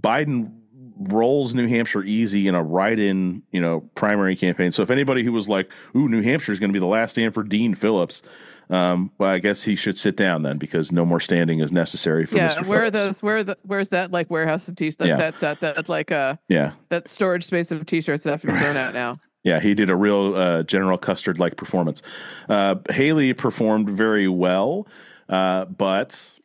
[0.00, 0.52] Biden
[0.98, 4.72] rolls New Hampshire easy in a write-in, you know, primary campaign.
[4.72, 7.12] So if anybody who was like, "Ooh, New Hampshire is going to be the last
[7.12, 8.22] stand for Dean Phillips,"
[8.70, 12.24] um, well, I guess he should sit down then because no more standing is necessary
[12.26, 12.66] for yeah, Mr.
[12.66, 12.86] where Phillips.
[12.86, 13.22] are those?
[13.22, 14.96] Where are the, where's that like warehouse of t-shirts?
[14.96, 15.16] That, Yeah.
[15.16, 18.52] that, that that like uh Yeah, that storage space of t-shirts that have to be
[18.54, 19.20] thrown out now.
[19.46, 22.00] Yeah, he did a real uh, General Custer like performance.
[22.48, 24.88] Uh, Haley performed very well,
[25.28, 26.38] uh, but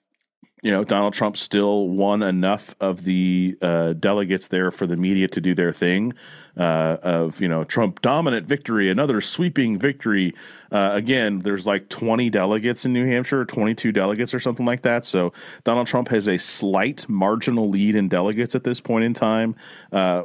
[0.61, 5.27] you know Donald Trump still won enough of the uh, delegates there for the media
[5.30, 6.14] to do their thing.
[6.57, 10.34] Uh, of you know Trump dominant victory, another sweeping victory.
[10.72, 15.06] Uh, again, there's like 20 delegates in New Hampshire, 22 delegates or something like that.
[15.06, 15.31] So
[15.64, 19.56] Donald Trump has a slight marginal lead in delegates at this point in time,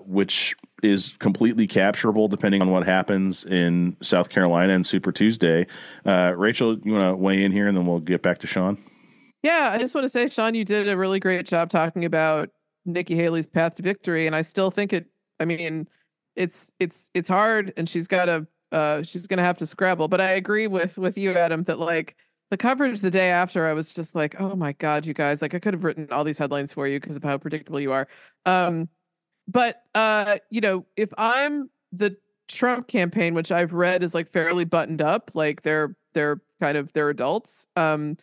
[0.06, 5.66] which is completely capturable depending on what happens in South Carolina and Super Tuesday.
[6.05, 8.78] Uh, Rachel, you want to weigh in here and then we'll get back to Sean?
[9.44, 12.48] Yeah, I just want to say, Sean, you did a really great job talking about
[12.86, 14.26] Nikki Haley's path to victory.
[14.26, 15.06] And I still think it,
[15.38, 15.86] I mean,
[16.34, 20.08] it's, it's, it's hard and she's got to, uh, she's going to have to scrabble.
[20.08, 22.16] But I agree with, with you, Adam, that like,
[22.50, 25.52] the coverage the day after, I was just like, oh my God, you guys, like
[25.52, 28.08] I could have written all these headlines for you because of how predictable you are.
[28.46, 28.88] Um,
[29.46, 32.16] but uh, you know, if I'm the
[32.48, 36.92] Trump campaign, which I've read is like fairly buttoned up, like they're they're kind of
[36.92, 37.66] they're adults.
[37.76, 38.16] Um,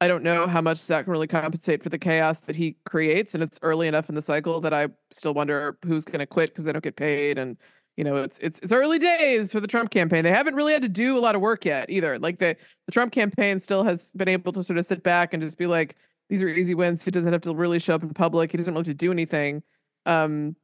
[0.00, 3.34] I don't know how much that can really compensate for the chaos that he creates,
[3.34, 6.50] and it's early enough in the cycle that I still wonder who's going to quit
[6.50, 7.56] because they don't get paid, and
[7.96, 10.24] you know, it's it's it's early days for the Trump campaign.
[10.24, 12.18] They haven't really had to do a lot of work yet either.
[12.18, 12.56] Like the
[12.86, 15.66] the Trump campaign still has been able to sort of sit back and just be
[15.66, 15.96] like,
[16.28, 17.04] these are easy wins.
[17.04, 18.50] He doesn't have to really show up in public.
[18.50, 19.62] He doesn't really have to do anything.
[20.06, 20.56] Um,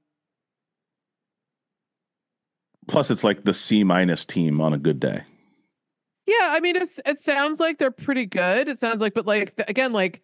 [2.89, 5.23] Plus, it's like the C minus team on a good day.
[6.31, 8.69] Yeah, I mean, it's it sounds like they're pretty good.
[8.69, 10.23] It sounds like, but like again, like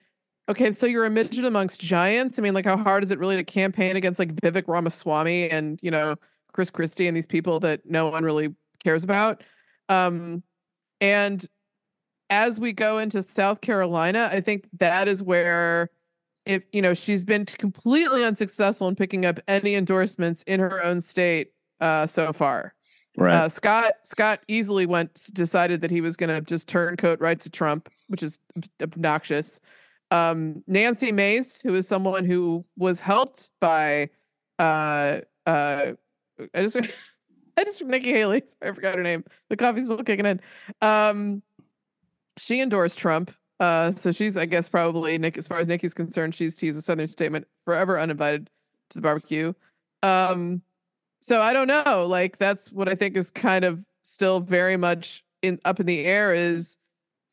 [0.48, 2.38] okay, so you're a midget amongst giants.
[2.38, 5.80] I mean, like how hard is it really to campaign against like Vivek Ramaswamy and
[5.82, 6.14] you know
[6.52, 8.54] Chris Christie and these people that no one really
[8.84, 9.42] cares about?
[9.88, 10.44] Um,
[11.00, 11.44] and
[12.30, 15.90] as we go into South Carolina, I think that is where
[16.44, 21.00] if you know she's been completely unsuccessful in picking up any endorsements in her own
[21.00, 21.50] state
[21.80, 22.75] uh, so far.
[23.16, 23.34] Right.
[23.34, 27.50] Uh, Scott Scott easily went decided that he was going to just turncoat right to
[27.50, 28.38] Trump, which is
[28.80, 29.60] obnoxious.
[30.10, 34.10] Um, Nancy Mace, who is someone who was helped by
[34.58, 35.92] uh uh
[36.54, 36.76] I just
[37.56, 38.42] I just Nikki Haley.
[38.46, 39.24] Sorry, I forgot her name.
[39.48, 40.40] The coffee's still kicking in.
[40.82, 41.42] Um,
[42.36, 43.32] she endorsed Trump.
[43.58, 45.38] Uh, so she's, I guess, probably Nick.
[45.38, 48.50] As far as Nikki's concerned, she's to use a Southern statement, forever uninvited
[48.90, 49.54] to the barbecue.
[50.02, 50.60] Um,
[51.26, 52.06] so I don't know.
[52.08, 56.04] Like that's what I think is kind of still very much in up in the
[56.04, 56.76] air is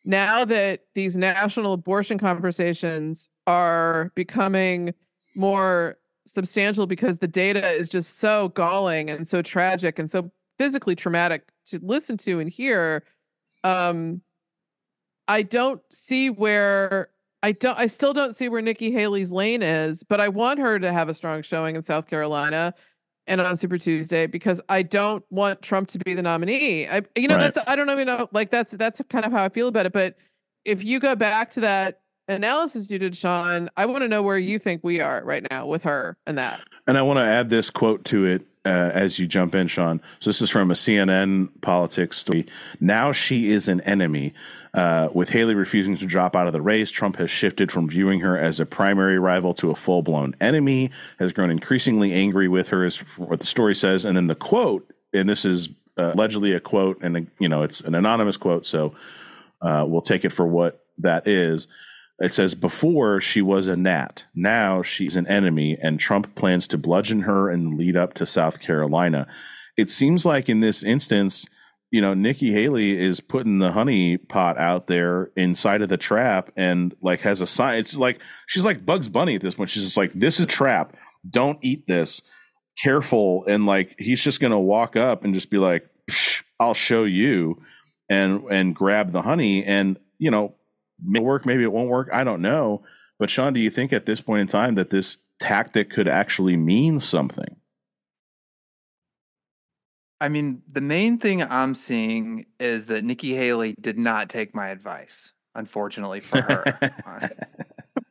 [0.03, 4.95] now that these national abortion conversations are becoming
[5.35, 10.95] more substantial because the data is just so galling and so tragic and so physically
[10.95, 13.03] traumatic to listen to and hear
[13.63, 14.21] um
[15.27, 17.09] i don't see where
[17.41, 20.79] i don't i still don't see where nikki haley's lane is but i want her
[20.79, 22.73] to have a strong showing in south carolina
[23.27, 26.87] and on Super Tuesday because I don't want Trump to be the nominee.
[26.87, 27.53] I, you know, right.
[27.53, 29.93] that's I don't even know, like that's that's kind of how I feel about it.
[29.93, 30.15] But
[30.65, 34.37] if you go back to that analysis you did, Sean, I want to know where
[34.37, 36.61] you think we are right now with her and that.
[36.87, 40.01] And I want to add this quote to it uh, as you jump in, Sean.
[40.19, 42.45] So this is from a CNN politics story.
[42.79, 44.33] Now she is an enemy.
[44.73, 48.21] Uh, with Haley refusing to drop out of the race, Trump has shifted from viewing
[48.21, 50.89] her as a primary rival to a full blown enemy,
[51.19, 54.03] has grown increasingly angry with her, is what the story says.
[54.03, 57.81] And then the quote, and this is uh, allegedly a quote, and you know, it's
[57.81, 58.95] an anonymous quote, so
[59.61, 61.67] uh, we'll take it for what that is.
[62.19, 64.25] It says, Before she was a gnat.
[64.33, 68.59] Now she's an enemy, and Trump plans to bludgeon her and lead up to South
[68.59, 69.27] Carolina.
[69.77, 71.45] It seems like in this instance,
[71.93, 76.51] you know, Nikki Haley is putting the honey pot out there inside of the trap
[76.57, 77.77] and like has a sign.
[77.77, 79.69] It's like she's like Bugs Bunny at this point.
[79.69, 80.97] She's just like, This is trap.
[81.29, 82.23] Don't eat this.
[82.81, 83.45] Careful.
[83.45, 85.87] And like he's just gonna walk up and just be like,
[86.59, 87.61] I'll show you
[88.09, 89.63] and and grab the honey.
[89.63, 90.55] And, you know,
[90.99, 92.09] may work, maybe it won't work.
[92.11, 92.81] I don't know.
[93.19, 96.57] But Sean, do you think at this point in time that this tactic could actually
[96.57, 97.55] mean something?
[100.23, 104.69] I mean, the main thing I'm seeing is that Nikki Haley did not take my
[104.69, 106.63] advice, unfortunately for her.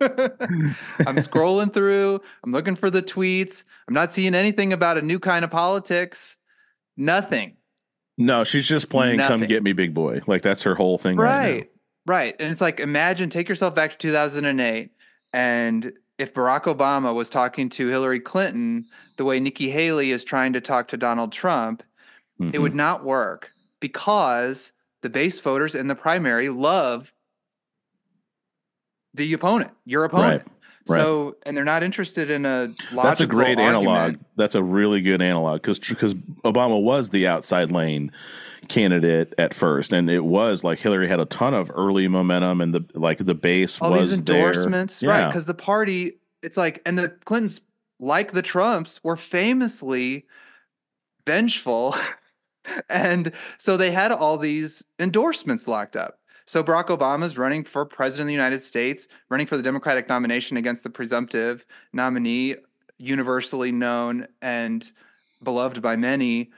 [0.02, 3.62] I'm scrolling through, I'm looking for the tweets.
[3.88, 6.36] I'm not seeing anything about a new kind of politics.
[6.98, 7.56] Nothing.
[8.18, 9.40] No, she's just playing Nothing.
[9.40, 10.20] come get me big boy.
[10.26, 11.50] Like that's her whole thing right.
[11.50, 11.68] right
[12.04, 12.36] Right.
[12.38, 14.90] And it's like imagine take yourself back to 2008
[15.32, 18.84] and if Barack Obama was talking to Hillary Clinton
[19.16, 21.82] the way Nikki Haley is trying to talk to Donald Trump,
[22.42, 22.54] mm-hmm.
[22.54, 23.50] it would not work
[23.80, 27.12] because the base voters in the primary love
[29.14, 30.42] the opponent, your opponent.
[30.42, 30.52] Right.
[30.88, 30.98] Right.
[30.98, 33.02] So, and they're not interested in a logical.
[33.02, 33.88] That's a great argument.
[33.88, 34.16] analog.
[34.36, 36.14] That's a really good analog because because
[36.44, 38.10] Obama was the outside lane
[38.68, 42.74] candidate at first, and it was like Hillary had a ton of early momentum, and
[42.74, 45.10] the like the base all was these endorsements, there.
[45.10, 45.20] right?
[45.20, 45.26] Yeah.
[45.28, 47.60] Because the party, it's like, and the Clintons,
[48.00, 50.26] like the Trumps, were famously
[51.24, 51.94] vengeful,
[52.88, 56.18] and so they had all these endorsements locked up.
[56.46, 60.56] So Barack Obama's running for president of the United States, running for the Democratic nomination
[60.56, 62.56] against the presumptive nominee,
[62.98, 64.90] universally known and
[65.42, 66.50] beloved by many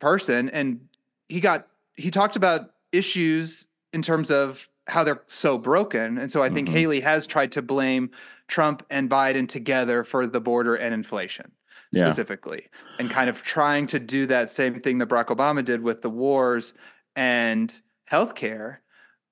[0.00, 0.48] person.
[0.50, 0.88] And
[1.28, 6.18] he got he talked about issues in terms of how they're so broken.
[6.18, 6.76] And so I think mm-hmm.
[6.76, 8.10] Haley has tried to blame
[8.48, 11.52] Trump and Biden together for the border and inflation
[11.94, 12.96] specifically, yeah.
[12.98, 16.10] and kind of trying to do that same thing that Barack Obama did with the
[16.10, 16.72] wars
[17.16, 17.74] and
[18.10, 18.78] healthcare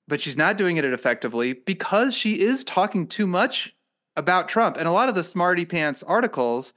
[0.09, 3.75] but she's not doing it effectively because she is talking too much
[4.17, 4.77] about Trump.
[4.77, 6.73] And a lot of the smarty pants articles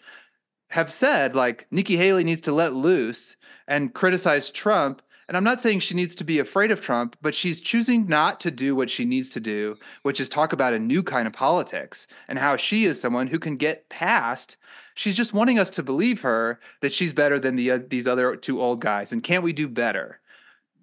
[0.69, 3.37] have said like Nikki Haley needs to let loose
[3.67, 5.01] and criticize Trump.
[5.27, 8.41] And I'm not saying she needs to be afraid of Trump, but she's choosing not
[8.41, 11.31] to do what she needs to do, which is talk about a new kind of
[11.31, 14.57] politics and how she is someone who can get past.
[14.95, 18.35] She's just wanting us to believe her that she's better than the uh, these other
[18.35, 19.11] two old guys.
[19.11, 20.19] And can't we do better?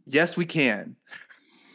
[0.06, 0.96] Yes, we can.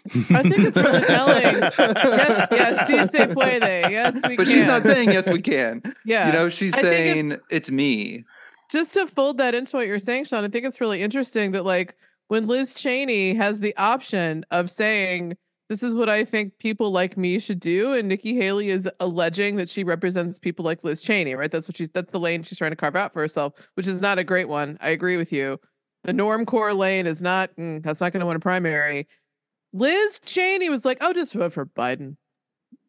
[0.05, 1.61] I think it's really telling.
[1.61, 3.89] yes, yes, si se puede.
[3.89, 4.55] Yes, we but can.
[4.55, 5.81] she's not saying yes, we can.
[6.05, 6.27] Yeah.
[6.27, 8.25] You know, she's I saying it's, it's, me.
[8.69, 11.63] Just to fold that into what you're saying, Sean, I think it's really interesting that
[11.63, 11.95] like
[12.27, 15.37] when Liz Cheney has the option of saying,
[15.69, 19.55] this is what I think people like me should do, and Nikki Haley is alleging
[19.55, 21.51] that she represents people like Liz Cheney, right?
[21.51, 24.01] That's what she's that's the lane she's trying to carve out for herself, which is
[24.01, 24.77] not a great one.
[24.81, 25.59] I agree with you.
[26.03, 29.07] The norm core lane is not mm, that's not going to win a primary
[29.73, 32.15] Liz Cheney was like, "Oh, just vote for Biden."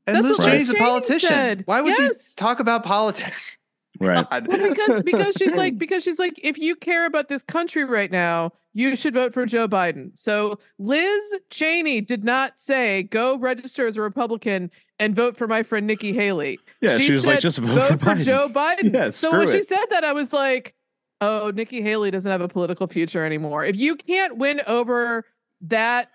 [0.07, 1.29] And That's Liz Cheney's a politician.
[1.29, 1.63] Said.
[1.65, 2.01] Why would yes.
[2.01, 3.59] you talk about politics?
[4.07, 4.27] Right.
[4.47, 8.11] well, because because she's like because she's like if you care about this country right
[8.11, 10.11] now, you should vote for Joe Biden.
[10.15, 15.63] So Liz Cheney did not say go register as a Republican and vote for my
[15.63, 16.59] friend Nikki Haley.
[16.81, 18.93] Yeah, she, she was said, like just vote, vote for, for Joe Biden.
[18.93, 19.53] Yeah, so when it.
[19.53, 20.75] she said that, I was like,
[21.21, 23.65] oh, Nikki Haley doesn't have a political future anymore.
[23.65, 25.25] If you can't win over
[25.63, 26.11] that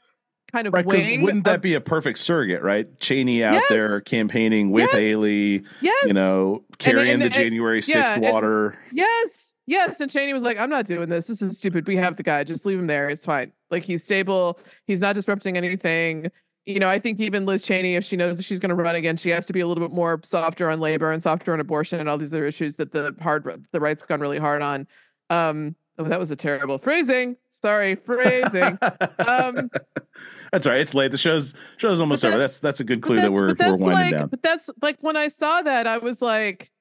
[0.52, 1.22] kind of right, wing.
[1.22, 3.00] Wouldn't that be a perfect surrogate, right?
[3.00, 3.66] Cheney out yes.
[3.70, 4.94] there campaigning with yes.
[4.94, 6.06] Haley, yes.
[6.08, 8.78] you know, carrying and, and, the January 6th yeah, water.
[8.92, 9.54] yes.
[9.66, 10.02] Yes.
[10.02, 11.28] And Cheney was like, I'm not doing this.
[11.28, 11.88] This is stupid.
[11.88, 12.44] We have the guy.
[12.44, 13.08] Just leave him there.
[13.08, 13.52] It's fine.
[13.70, 14.60] Like he's stable.
[14.88, 16.32] He's not disrupting anything.
[16.66, 18.96] You know, I think even Liz Cheney, if she knows that she's going to run
[18.96, 21.60] again, she has to be a little bit more softer on labor and softer on
[21.60, 24.88] abortion and all these other issues that the hard the right's gone really hard on.
[25.30, 27.36] Um, Oh, that was a terrible phrasing.
[27.50, 28.80] Sorry, phrasing.
[29.28, 29.70] um,
[30.52, 30.80] that's all right.
[30.80, 31.12] It's late.
[31.12, 32.38] The show's show's almost over.
[32.38, 34.28] That's that's a good clue that we're we're winding like, down.
[34.30, 36.72] But that's like when I saw that, I was like,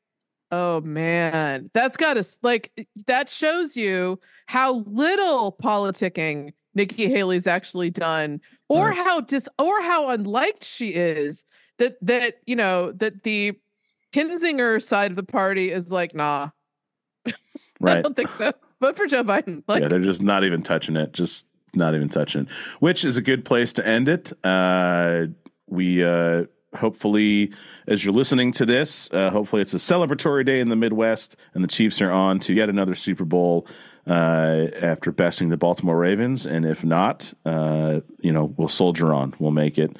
[0.52, 7.90] oh man, that's got to like that shows you how little politicking Nikki Haley's actually
[7.90, 11.44] done, or how dis or how unliked she is.
[11.78, 13.58] That that you know that the
[14.12, 16.50] Kinzinger side of the party is like, nah.
[17.80, 17.98] Right.
[17.98, 19.62] I don't think so vote for Joe Biden.
[19.66, 21.12] Like, yeah, they're just not even touching it.
[21.12, 22.48] Just not even touching
[22.80, 24.32] which is a good place to end it.
[24.44, 25.26] Uh,
[25.68, 26.44] we uh,
[26.74, 27.52] hopefully,
[27.86, 31.62] as you're listening to this, uh, hopefully it's a celebratory day in the Midwest, and
[31.62, 33.66] the Chiefs are on to yet another Super Bowl
[34.06, 36.46] uh, after besting the Baltimore Ravens.
[36.46, 39.34] And if not, uh, you know, we'll soldier on.
[39.38, 39.96] We'll make it.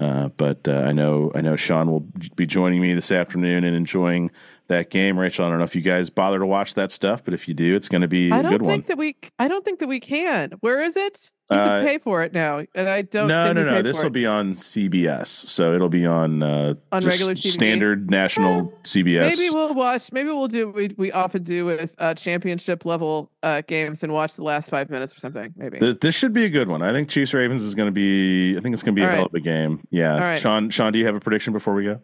[0.00, 3.76] Uh, but uh, I know I know Sean will be joining me this afternoon and
[3.76, 4.30] enjoying
[4.70, 5.18] that game.
[5.18, 7.54] Rachel, I don't know if you guys bother to watch that stuff, but if you
[7.54, 8.70] do, it's going to be I a good one.
[8.72, 9.16] I don't think that we.
[9.38, 10.52] I don't think that we can.
[10.60, 11.32] Where is it?
[11.50, 13.26] You have uh, to pay for it now, and I don't.
[13.26, 13.52] Know.
[13.52, 13.82] No, no, no.
[13.82, 17.50] This will be on CBS, so it'll be on uh, on regular TV?
[17.50, 19.36] standard national CBS.
[19.36, 20.12] Maybe we'll watch.
[20.12, 20.68] Maybe we'll do.
[20.70, 24.90] We we often do with uh, championship level uh, games and watch the last five
[24.90, 25.52] minutes or something.
[25.56, 26.82] Maybe this, this should be a good one.
[26.82, 28.56] I think Chiefs Ravens is going to be.
[28.56, 29.16] I think it's going to be All a right.
[29.18, 29.84] hell of a game.
[29.90, 30.18] Yeah.
[30.18, 30.40] Right.
[30.40, 30.70] Sean.
[30.70, 32.00] Sean, do you have a prediction before we go?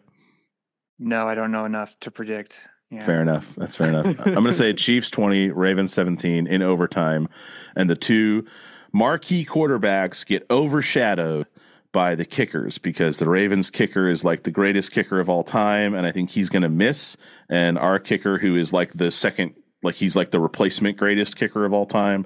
[0.99, 2.59] No, I don't know enough to predict.
[2.89, 3.05] Yeah.
[3.05, 3.53] Fair enough.
[3.57, 4.05] That's fair enough.
[4.25, 7.27] I'm going to say Chiefs 20, Ravens 17 in overtime.
[7.75, 8.45] And the two
[8.93, 11.47] marquee quarterbacks get overshadowed
[11.91, 15.93] by the kickers because the Ravens kicker is like the greatest kicker of all time.
[15.93, 17.17] And I think he's going to miss.
[17.49, 19.53] And our kicker, who is like the second,
[19.83, 22.25] like he's like the replacement greatest kicker of all time,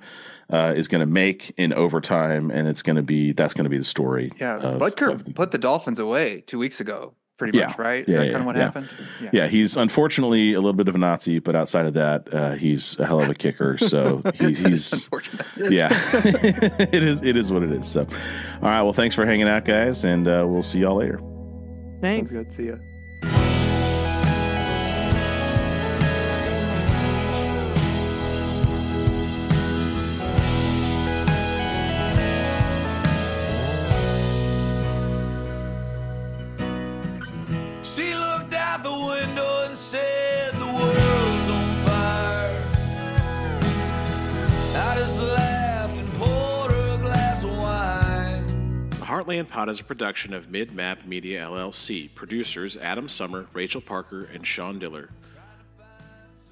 [0.51, 2.51] uh, is going to make in overtime.
[2.51, 4.31] And it's going to be, that's going to be the story.
[4.39, 4.57] Yeah.
[4.57, 7.69] Of, Butker of the, put the Dolphins away two weeks ago pretty yeah.
[7.69, 8.07] much, right?
[8.07, 8.89] Is yeah, that yeah, kind of what happened?
[9.31, 9.47] Yeah.
[9.47, 13.05] he's unfortunately a little bit of a Nazi, but outside of that, uh, he's a
[13.07, 13.79] hell of a kicker.
[13.79, 15.45] So he, he's unfortunate.
[15.71, 17.21] Yeah, it is.
[17.21, 17.87] It is what it is.
[17.87, 18.07] So, all
[18.61, 18.81] right.
[18.81, 21.19] Well, thanks for hanging out, guys, and uh, we'll see y'all later.
[22.01, 22.31] Thanks.
[22.31, 22.55] Sounds good.
[22.55, 22.79] See you.
[49.21, 52.11] Heartland Pod is a production of Mid Map Media LLC.
[52.15, 55.09] Producers Adam Summer, Rachel Parker, and Sean Diller.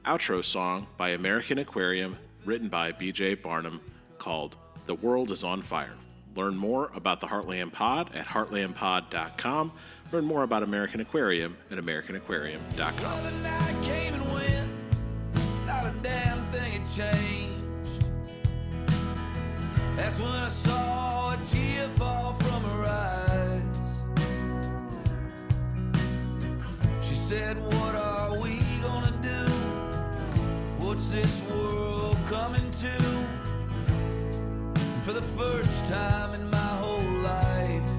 [0.06, 2.16] Outro song by American Aquarium,
[2.46, 3.82] written by BJ Barham,
[4.20, 4.56] called
[4.86, 5.96] The World is on Fire.
[6.36, 9.72] Learn more about the Heartland Pod at heartlandpod.com.
[10.12, 13.04] Learn more about American Aquarium at americanaquarium.com.
[14.32, 14.60] Well.
[20.00, 22.39] That's when I saw a tear fall
[27.30, 29.46] said, What are we gonna do?
[30.84, 32.96] What's this world coming to?
[35.06, 37.92] For the first time in my whole life,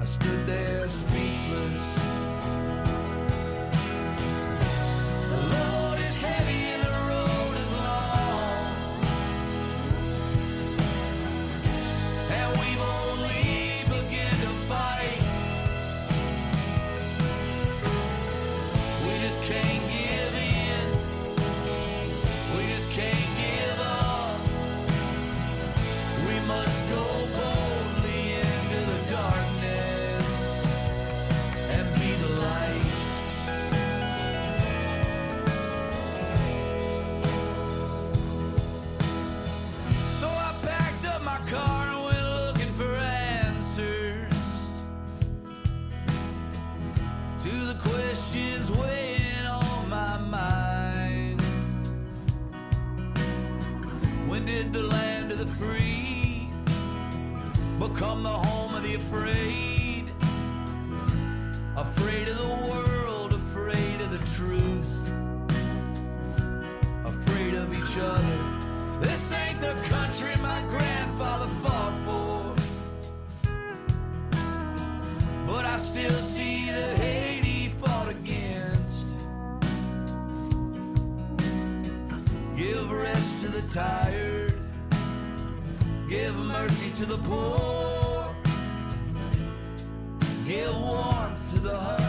[0.00, 2.03] I stood there speechless.
[58.14, 60.06] Become the home of the afraid.
[61.76, 64.92] Afraid of the world, afraid of the truth.
[67.04, 68.38] Afraid of each other.
[69.00, 72.54] This ain't the country my grandfather fought for.
[75.46, 79.16] But I still see the hate he fought against.
[82.56, 84.43] Give rest to the tired.
[86.14, 88.32] Give mercy to the poor.
[90.46, 92.03] Give warmth to the huddled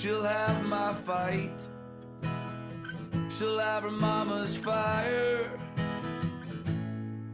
[0.00, 1.68] She'll have my fight.
[3.30, 5.58] She'll have her mama's fire.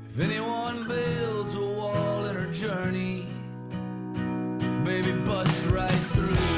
[0.08, 3.26] If anyone builds a wall in her journey,
[4.82, 6.53] baby, bust right through.